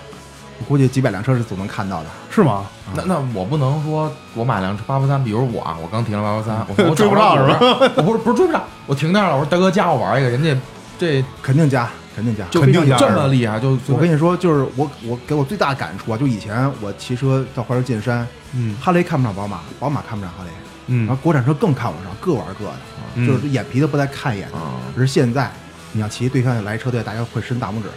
[0.59, 2.09] 我估计几百辆车是总能看到的。
[2.31, 2.65] 是吗？
[2.95, 7.93] 那那我不能说我买辆八八三，比如我啊，我刚停了八八三，我说我 追不上是吧吧？
[7.97, 10.57] 我不是不是追不上，我停那儿了，我说大哥加我玩一个，人家
[10.97, 20.51] 这肯定加，肯定加，就肯定加这么厉害，就我跟你说，就是我我给我最大的感触啊，就以前我骑车到怀柔进山，嗯哈雷看不上宝马，宝马看不上哈雷，
[20.87, 22.73] 然后嗯国产车更看不上，各玩各的，
[23.15, 24.57] 嗯就是眼皮都不带看一眼的。
[24.57, 25.51] 啊而是现在，
[25.93, 27.89] 你要骑对向来车队，大家会伸大拇指，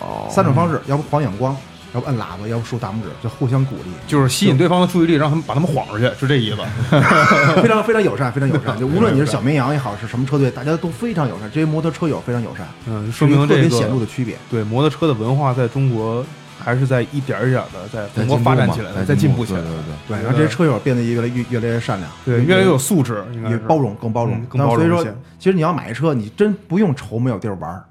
[0.00, 1.56] 哦，三种方式，要不晃眼光，
[1.94, 6.56] 要不摁喇叭，要不竖大拇指，就互相鼓励，就是吸引对方的注意力，让他们把他们晃出去，是这意思。
[7.60, 8.78] 非常非常友善，非常友善。
[8.78, 11.50] 就无论 你是小绵羊也好，是什么车队，大家都非常友善。
[11.50, 14.36] 这些摩托车友非常友善，嗯，说明这特别显著的区别。
[14.50, 16.24] 对摩托车的文化在中国
[16.58, 19.76] 还是在一点儿一点的在在中国发展起来的，在进步起来对的。
[19.76, 20.16] 对。
[20.16, 24.34] 对，对，然后这些车友变得越来越越来越善良，对，越来越有素质，也包容，更包容。
[24.34, 27.84] 嗯，更包容所以说一些，其实你要买车，你真不用愁没有地儿玩儿，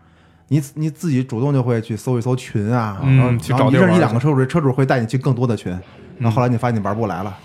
[0.50, 5.72] 你你自己主动就会去搜一搜群啊，嗯然后去然后一认识一两个车主，车主会带你去更多的群，
[6.18, 7.36] 然后后来你发现你玩不过来了。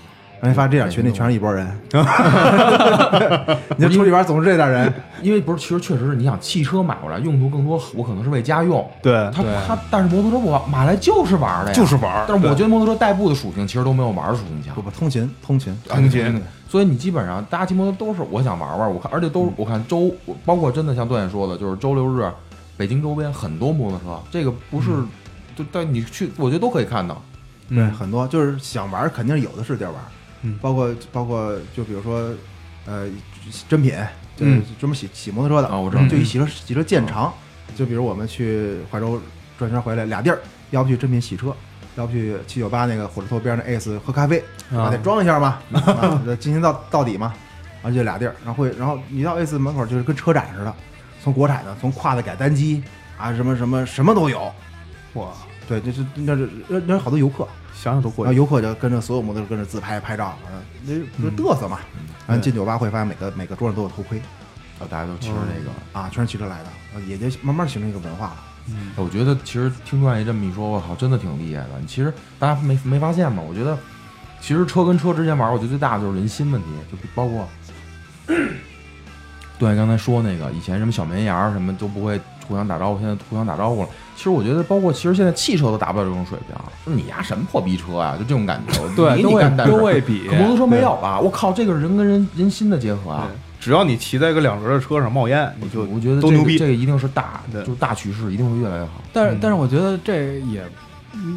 [0.53, 1.65] 发现这点群里全是一拨人，
[3.77, 14.75] 你就出去玩总是这点人，因为不是，其实确实是，你想汽车买过来用途更多，我可能是为家用，对，它对它，但是摩托车我买来就是玩的呀，就是玩但是我觉得摩托车代步的属性其实都没有玩的属性强。
[14.75, 14.83] 不。
[14.83, 20.13] 不通勤通勤，通勤所以你基本上大家骑摩托都是我想玩玩，我看而且都我看周，
[20.45, 22.29] 包括真的像段爷说的，就是周六日，
[22.77, 24.91] 北京周边很多摩托车，这个不是，
[25.55, 27.23] 就但你去，我觉得都可以看到。
[27.69, 27.93] 对，嗯。
[27.93, 30.01] 很多就是想玩，肯定有的是地儿玩，
[30.43, 30.59] 嗯。
[30.61, 32.31] 包括包括就比如说，
[32.87, 33.09] 呃，
[33.69, 33.93] 真品，
[34.37, 34.63] 就是嗯。
[34.79, 37.33] 专门洗洗摩托车的啊我知道就一洗车洗车见长，
[37.75, 39.21] 就比如我们去怀州
[39.59, 40.39] 转圈回来俩地儿，
[40.71, 41.55] 要不去真品洗车，
[41.97, 47.33] 要不去七九八那个火车头边的 ACE 喝咖啡，啊啊，得装一下嘛，啊 进行到到底嘛，
[47.83, 50.75] 然后就俩地儿，然后会，然后你到 ACE 门口就是跟车展似的，
[51.23, 52.83] 从国产的，从跨的改单机
[53.19, 54.53] 啊，什么什么什么都有，
[55.15, 55.29] 哇，
[55.81, 58.31] 对，这是那这那那好多游客，想想都过瘾。
[58.31, 61.79] 然后游客就跟着所有摩托车跟着自拍拍照，嗯，那就嘚瑟嘛。
[62.27, 64.19] 然后进酒吧会发现每个每个桌上都有头盔
[64.79, 65.71] 啊，大家都骑着那个。
[65.99, 68.37] 啊，全是骑车来的，呃也就慢慢形成一个文化了。
[68.69, 71.71] 嗯我觉得其实听段爷这么一说，我靠，真的挺厉害的。
[71.87, 73.43] 其实大家没没发现吗？
[73.43, 73.79] 我觉得
[74.41, 77.49] 其实车跟车之间玩，我觉得最大的就是人心问题，就包括
[79.59, 83.89] 段爷刚才说那个以前什么小绵羊什么都不会互相打招呼，现在互相打招呼了。
[84.17, 88.81] 其实我觉得，包括其实现在汽车都达不到这种水平，说你丫什么破逼车啊，就这种感觉。
[88.95, 91.19] 对，比都会都会比摩托车没有吧？
[91.19, 93.29] 我靠，这个人跟人人心的结合啊！
[93.59, 96.59] 只要你骑在一个两轮的车上冒烟，你就我觉得这个都牛逼。
[96.59, 99.01] 这个一定是大，对就大趋势，一定会越来越好。
[99.13, 100.65] 但是嗯但是我觉得这也，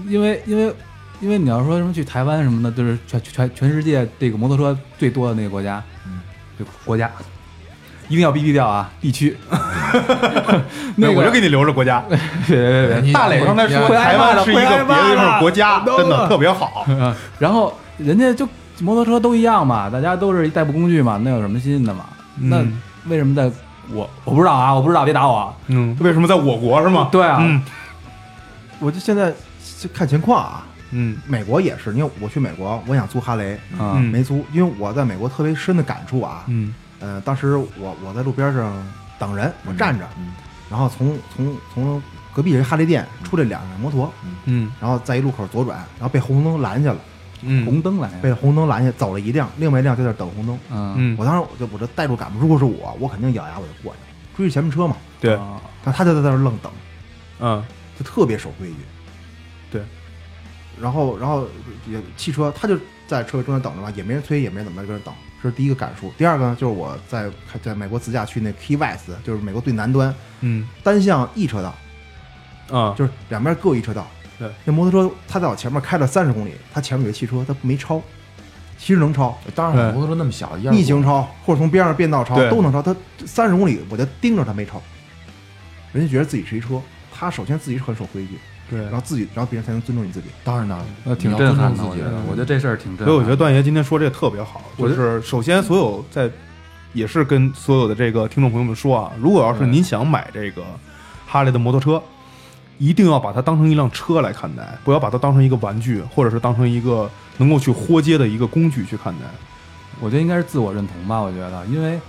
[0.07, 0.73] 因为因为
[1.21, 6.19] 因为你要说什么去台湾什么的，就是全全全世界这个摩托车最多的那个国家，嗯，
[6.57, 7.11] 这个国家
[8.07, 9.35] 一定要逼逼掉啊，地区。
[10.97, 12.03] 那个我就给你留着国家。
[12.47, 16.85] 别别别大磊刚才说台湾是一个别的的地方国家，真的特别好。
[17.39, 18.47] 然后人家就
[18.79, 22.05] 摩托车都一样嘛，大家都是代步工具嘛，那有什么新的嘛？
[22.37, 23.49] 那嗯为什么在
[23.91, 25.53] 我我不知道啊，我不知道，别打我啊。
[25.67, 27.07] 嗯，为什么在我国是吗？
[27.11, 27.61] 对啊，嗯
[28.79, 29.31] 我就现在
[29.79, 38.73] 就看情况啊，嗯美国也是，因为我去美国，我想租哈雷，啊嗯没租，因为我在美国特别深的感触啊，嗯呃，当时我我在路边上
[39.19, 40.33] 等人，我站着，嗯
[40.69, 42.01] 然后从从从
[42.33, 44.11] 隔壁有一哈雷店出来两辆摩托，
[44.45, 46.99] 嗯然后在一路口左转，然后被红灯拦下了，
[47.41, 50.59] 嗯红灯来被红灯拦下，走了一辆，另外一辆就在那等红灯。
[50.71, 53.99] 嗯嗯，我当时我就我这代入感，如果是我，我肯定咬牙我就过去，
[54.37, 54.97] 追着前面车嘛。
[55.21, 56.71] 对，啊但他就在那儿愣等，
[57.39, 57.63] 嗯
[57.97, 58.75] 就特别守规矩。
[59.71, 59.81] 对，
[60.81, 61.47] 然后然后
[61.87, 62.75] 也汽车，他就
[63.07, 65.13] 在车中间等着吧，也没人催，也没人怎么着，跟那等。
[65.43, 66.11] 这是第一个感触。
[66.17, 67.29] 第二个呢，就是我在
[67.61, 71.75] 在美国自驾去那 Key West，就是美国最南端，嗯单向一车道，
[72.75, 74.07] 啊就是两边各一车道。
[74.39, 78.01] 对，那摩托车他在我前面开了三十公里，他前面有个汽车，他没超，
[78.77, 82.81] 其实能超，当然了，摩托车那么小，一样逆行超或者从边上变道超都能超。
[82.81, 82.95] 他
[83.25, 84.81] 三十公里我就盯着他没超，
[85.93, 86.81] 人家觉得自己是一车，
[87.13, 88.39] 他首先自己是很守规矩，
[88.69, 88.93] 对然。
[88.93, 90.27] 后自己，然后别人才能尊重你自己。
[90.43, 93.07] 当然当然，那，挺震撼的，我觉得，我觉得这事儿挺震撼。
[93.07, 96.29] 所以我觉得段爷今天说这个特别好，就是首先所有在
[96.93, 100.63] 也是跟所有的这个听众朋友们说啊，如果要是您想买这个
[101.27, 102.01] 哈雷的摩托车，
[102.77, 109.21] 一定要把它当成一辆车来看待，不要把它当成一个玩具，或者是当成一个能够去豁街的一个工具去看待。
[110.01, 111.19] 我觉得应该是自我认同吧。
[111.19, 111.99] 我觉得，因为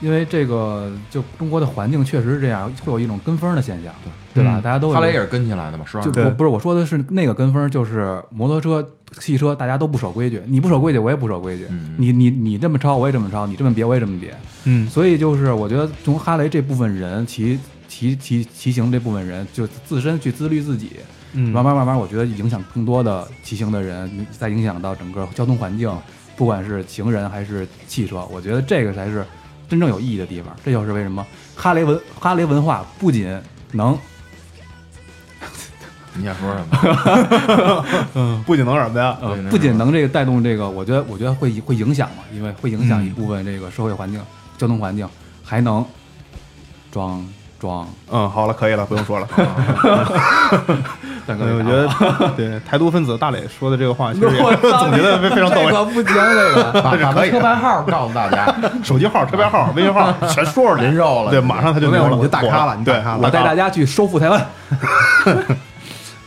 [0.00, 3.92] 因为这个就中国的环境确实是这样，会有一种跟风的现象，
[4.34, 4.58] 对吧？
[4.58, 6.04] 嗯大家都有哈雷也是跟起来的嘛，是吧？
[6.12, 8.86] 对就不是我说的是那个跟风，就是摩托车、
[9.20, 11.66] 汽车，大家都不守规矩，你不守规矩，我也不守规矩。
[11.70, 14.34] 嗯你你你这么超，我也这么超；你这么别，我也这么别。
[14.64, 20.90] 嗯所以就是我觉得从哈雷这部分人骑骑骑骑行这部分人，就自身去自律自己，
[21.32, 25.90] 嗯慢慢慢慢，我觉得影响更多的骑行的人，再影响到整个交通环境，
[26.36, 29.24] 不管是行人还是汽车，我觉得这个才是
[29.68, 30.54] 真正有意义的地方。
[30.64, 33.26] 这就是为什么哈雷文哈雷文化不仅
[33.72, 33.98] 能
[36.18, 37.84] 你想说什么？
[38.14, 39.18] 嗯， 不仅能什么呀？
[39.20, 44.20] 呃不仅能这个带动这个，我觉得我觉得会会影响嘛，因为会影响嗯一部分这个社会环境、
[44.56, 45.06] 交通环境，
[45.44, 45.84] 还能
[46.90, 47.22] 装
[47.58, 47.86] 装。
[48.10, 49.26] 嗯，好了，可以了，不用说了。
[51.26, 51.88] 大 哥， 嗯，我觉得
[52.36, 55.66] 对台独分子大磊说的这个话，其实总结的非常到位。
[55.66, 64.46] 这个不行，这个把把他车牌号告诉大家，手机号、车牌号、微信号全说出来，人肉了对，马上他就没有你就大咖了你对我带大家去收复台湾。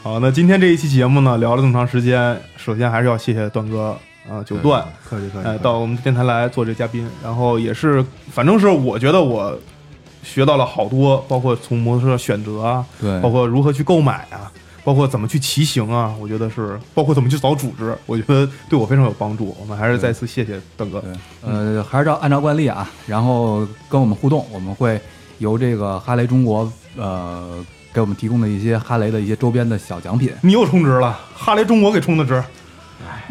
[0.01, 3.95] 好，那今天这一期节目呢，聊了这么长时间，首先还是要谢谢段哥
[4.29, 9.53] 啊，九段，客气客气哎，到我们电台来做这嘉宾，然后也是，反正是我觉得我
[10.23, 14.51] 学到了好多，包括从摩托车选择啊，对包括如何去购买啊，
[14.83, 19.55] 包括怎么去骑行啊，我觉得是，包括怎么去找组织，我觉得对我非常有帮助。
[19.59, 21.01] 我们还是再次谢谢邓哥。
[21.01, 21.11] 对，
[21.41, 24.99] 呃，还是照按照惯例啊，然后跟我们互动，我们会
[25.37, 27.63] 由这个哈雷中国呃
[27.93, 30.31] 给我们提供的一些哈雷的一些周边的小奖品。
[30.41, 32.43] 你又充值了，哈雷中国给充的值，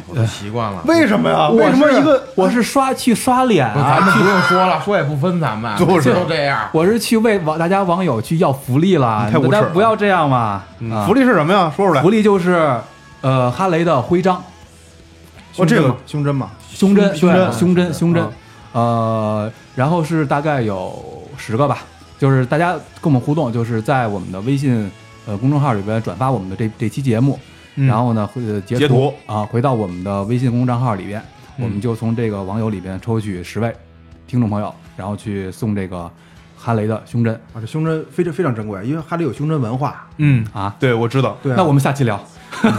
[0.06, 0.82] 我都习惯了。
[0.86, 1.48] 为什么呀？
[1.50, 6.68] 为我是什么一个我是刷去刷脸不咱啊，们不用说了， 说也不分咱们，就是都这样。
[6.72, 10.62] 我是去为网大家网友去要福利了大家不要这样嘛。
[11.06, 11.72] 福利是什么呀？
[11.76, 12.10] 说出来福。
[12.10, 12.74] 利就是
[13.20, 14.42] 呃哈雷的徽章、
[15.56, 18.30] 哦，这个胸针嘛，胸针、胸针胸针、胸针啊，
[18.72, 21.78] 呃，然后是大概有十个吧，
[22.18, 24.90] 就是大家跟我们互动，就是在我们的微信
[25.26, 31.20] 呃公众号里边转发我们的这这期节目，嗯然后呢，会截截图啊，回到我们的微信公众账号里边，
[31.58, 33.74] 嗯我们就从这个网友里边抽取十位
[34.26, 36.10] 听众朋友，然后去送这个
[36.56, 40.06] 哈雷的胸针啊，这胸针非常非常珍贵，因为哈雷有胸针文化。
[40.18, 40.74] 嗯，啊。
[40.78, 41.36] 对，我知道。
[41.42, 42.18] 对啊，那我们下期聊
[42.62, 42.70] 下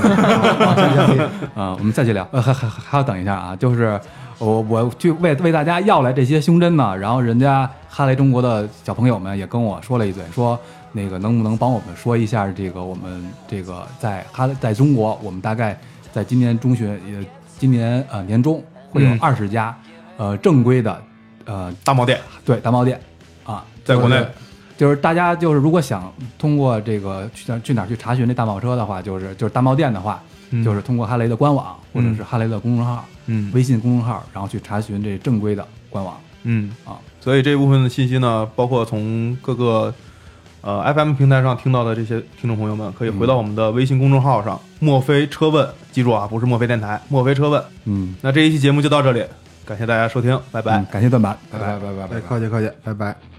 [1.07, 1.21] 期
[1.55, 2.27] 啊、我们下期聊。
[2.31, 3.99] 呃，还还还要等一下啊，就是
[4.37, 10.59] 我我去为为大家要来这些胸针呢，然后人家哈雷中国的小朋友们也跟我说了一嘴，说
[10.91, 15.79] 那个能不能帮我们说一下这个我们这个在哈在中国，我们大概
[16.11, 17.25] 在今年中旬也
[17.57, 19.19] 今年呃年中会有嗯。
[19.21, 19.77] 二十家、
[20.17, 21.01] 呃正规的
[21.45, 22.19] 呃大贸店。
[22.43, 22.99] 对大贸店
[23.43, 24.17] 啊，在国内。
[24.17, 24.31] 就是
[24.77, 30.63] 就是大家就是如果想通过这个去哪去哪儿去查询这大贸车的话，就是就是大贸店的话，嗯。
[30.63, 33.51] 就是通过哈雷的官网或者嗯是哈雷的公众号、嗯。
[33.53, 36.17] 微信公众号，然后去查询这正规的官网。
[36.43, 36.71] 嗯。
[36.85, 36.97] 啊。
[37.19, 39.93] 所以这部分的信息呢，包括从各个
[40.61, 47.63] 呃 FM 平台上听到的这些听众朋友们，可以回到我们的微信公众号上“墨菲车问”，记住啊，不是墨菲电台，墨菲车问。
[47.85, 49.23] 嗯，那这一期节目就到这里，
[49.65, 50.77] 感谢大家收听，拜拜。
[50.77, 52.19] 嗯感谢段板，拜拜拜拜拜哎，拜。
[52.21, 53.38] 客气客气，拜拜。